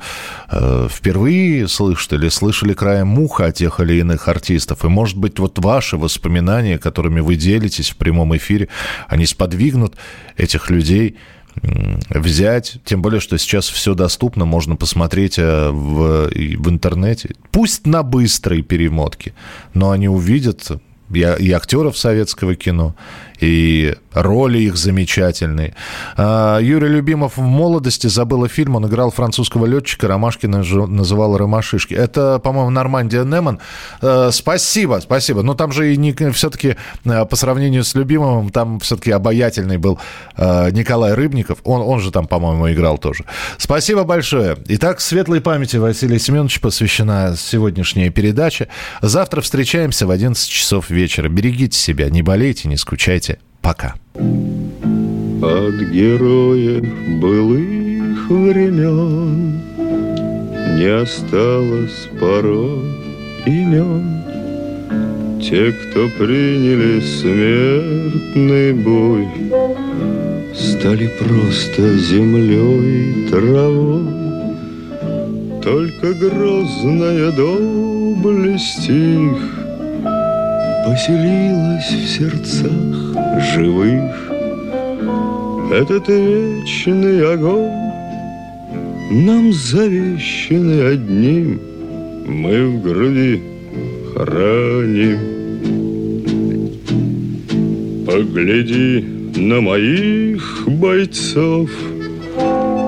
э, 0.50 0.88
впервые 0.90 1.68
слышит 1.68 2.12
или 2.12 2.28
слышали 2.28 2.72
краем 2.74 3.08
муха 3.08 3.46
о 3.46 3.52
тех 3.52 3.80
или 3.80 3.94
иных 3.94 4.28
артистов. 4.28 4.84
И, 4.84 4.88
может 4.88 5.16
быть, 5.16 5.38
вот 5.38 5.58
ваши 5.58 5.96
воспоминания, 5.96 6.78
которыми 6.78 7.20
вы 7.20 7.36
делитесь 7.36 7.90
в 7.90 7.96
прямом 7.96 8.36
эфире, 8.36 8.68
они 9.08 9.26
сподвигнут 9.26 9.96
этих 10.36 10.70
людей 10.70 11.16
взять, 12.10 12.78
тем 12.84 13.02
более, 13.02 13.20
что 13.20 13.38
сейчас 13.38 13.68
все 13.68 13.94
доступно, 13.94 14.44
можно 14.44 14.76
посмотреть 14.76 15.38
э, 15.38 15.70
в, 15.70 16.28
в 16.28 16.70
интернете, 16.70 17.30
пусть 17.50 17.86
на 17.86 18.02
быстрой 18.02 18.62
перемотке, 18.62 19.34
но 19.74 19.90
они 19.90 20.08
увидят. 20.08 20.70
И, 21.12 21.20
и 21.20 21.52
актеров 21.52 21.96
советского 21.96 22.56
кино, 22.56 22.96
и 23.40 23.94
роли 24.12 24.58
их 24.58 24.76
замечательные. 24.76 25.74
А, 26.16 26.58
Юрий 26.58 26.88
Любимов 26.88 27.36
в 27.36 27.42
молодости 27.42 28.06
забыл 28.06 28.46
фильм, 28.48 28.76
он 28.76 28.86
играл 28.86 29.10
французского 29.10 29.66
летчика, 29.66 30.08
Ромашкина 30.08 30.58
называл 30.58 31.36
Ромашишки. 31.36 31.94
Это, 31.94 32.38
по-моему, 32.38 32.70
Нормандия 32.70 33.24
Неман. 33.24 33.60
А, 34.00 34.30
спасибо, 34.30 35.00
спасибо. 35.02 35.42
Но 35.42 35.54
там 35.54 35.72
же 35.72 35.92
и 35.92 35.96
не, 35.96 36.14
все-таки 36.32 36.76
а, 37.04 37.24
по 37.24 37.36
сравнению 37.36 37.84
с 37.84 37.94
Любимовым, 37.94 38.50
там 38.50 38.80
все-таки 38.80 39.10
обаятельный 39.10 39.78
был 39.78 39.98
Николай 40.36 41.14
Рыбников. 41.14 41.58
Он, 41.64 41.80
он 41.80 42.00
же 42.00 42.10
там, 42.10 42.26
по-моему, 42.26 42.70
играл 42.70 42.98
тоже. 42.98 43.24
Спасибо 43.58 44.04
большое. 44.04 44.56
Итак, 44.68 45.00
светлой 45.00 45.40
памяти 45.40 45.76
Василия 45.76 46.18
Семеновича 46.18 46.60
посвящена 46.60 47.34
сегодняшняя 47.36 48.10
передача. 48.10 48.68
Завтра 49.02 49.40
встречаемся 49.40 50.06
в 50.06 50.10
11 50.10 50.48
часов 50.48 50.90
вечера. 50.90 51.28
Берегите 51.28 51.78
себя, 51.78 52.08
не 52.10 52.22
болейте, 52.22 52.68
не 52.68 52.76
скучайте. 52.76 53.35
Пока. 53.66 53.96
От 54.14 55.74
героев 55.90 56.86
былых 57.20 58.30
времен 58.30 59.60
Не 60.78 61.02
осталось 61.02 62.08
порой 62.20 62.94
имен. 63.44 64.22
Те, 65.42 65.72
кто 65.72 66.08
приняли 66.16 67.00
смертный 67.00 68.72
бой, 68.72 69.26
Стали 70.54 71.10
просто 71.18 71.98
землей 71.98 73.28
травой. 73.28 74.06
Только 75.60 76.14
грозная 76.14 77.32
доблесть 77.32 78.88
их 78.88 79.55
Поселилась 80.86 81.90
в 81.90 82.06
сердцах 82.06 82.70
живых. 83.56 84.30
Этот 85.72 86.08
вечный 86.08 87.32
огонь 87.32 87.72
Нам 89.10 89.52
завещанный 89.52 90.92
одним 90.92 91.60
Мы 92.24 92.68
в 92.68 92.82
груди 92.82 93.42
храним. 94.14 95.18
Погляди 98.06 99.04
на 99.34 99.60
моих 99.60 100.68
бойцов 100.68 101.68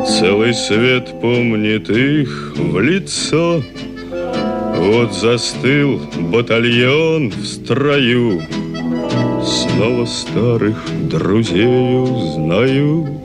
Целый 0.07 0.55
свет 0.55 1.21
помнит 1.21 1.91
их 1.91 2.55
в 2.57 2.79
лицо 2.79 3.61
вот 4.79 5.13
застыл 5.13 6.01
батальон 6.31 7.31
в 7.31 7.45
строю, 7.47 8.43
Снова 9.45 10.05
старых 10.07 10.77
друзей 11.09 12.03
узнаю, 12.03 13.23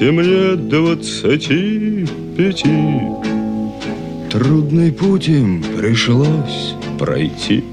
мне 0.00 0.56
двадцати 0.56 2.06
пяти, 2.36 3.00
Трудный 4.30 4.92
путь 4.92 5.28
им 5.28 5.62
пришлось 5.76 6.74
пройти. 6.98 7.64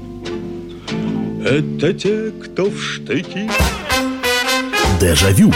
Это 1.44 1.92
те, 1.92 2.30
кто 2.42 2.64
в 2.70 2.82
штыки. 2.82 3.50
Дежавю. 5.00 5.52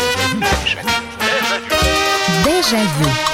Дежавю. 2.45 3.30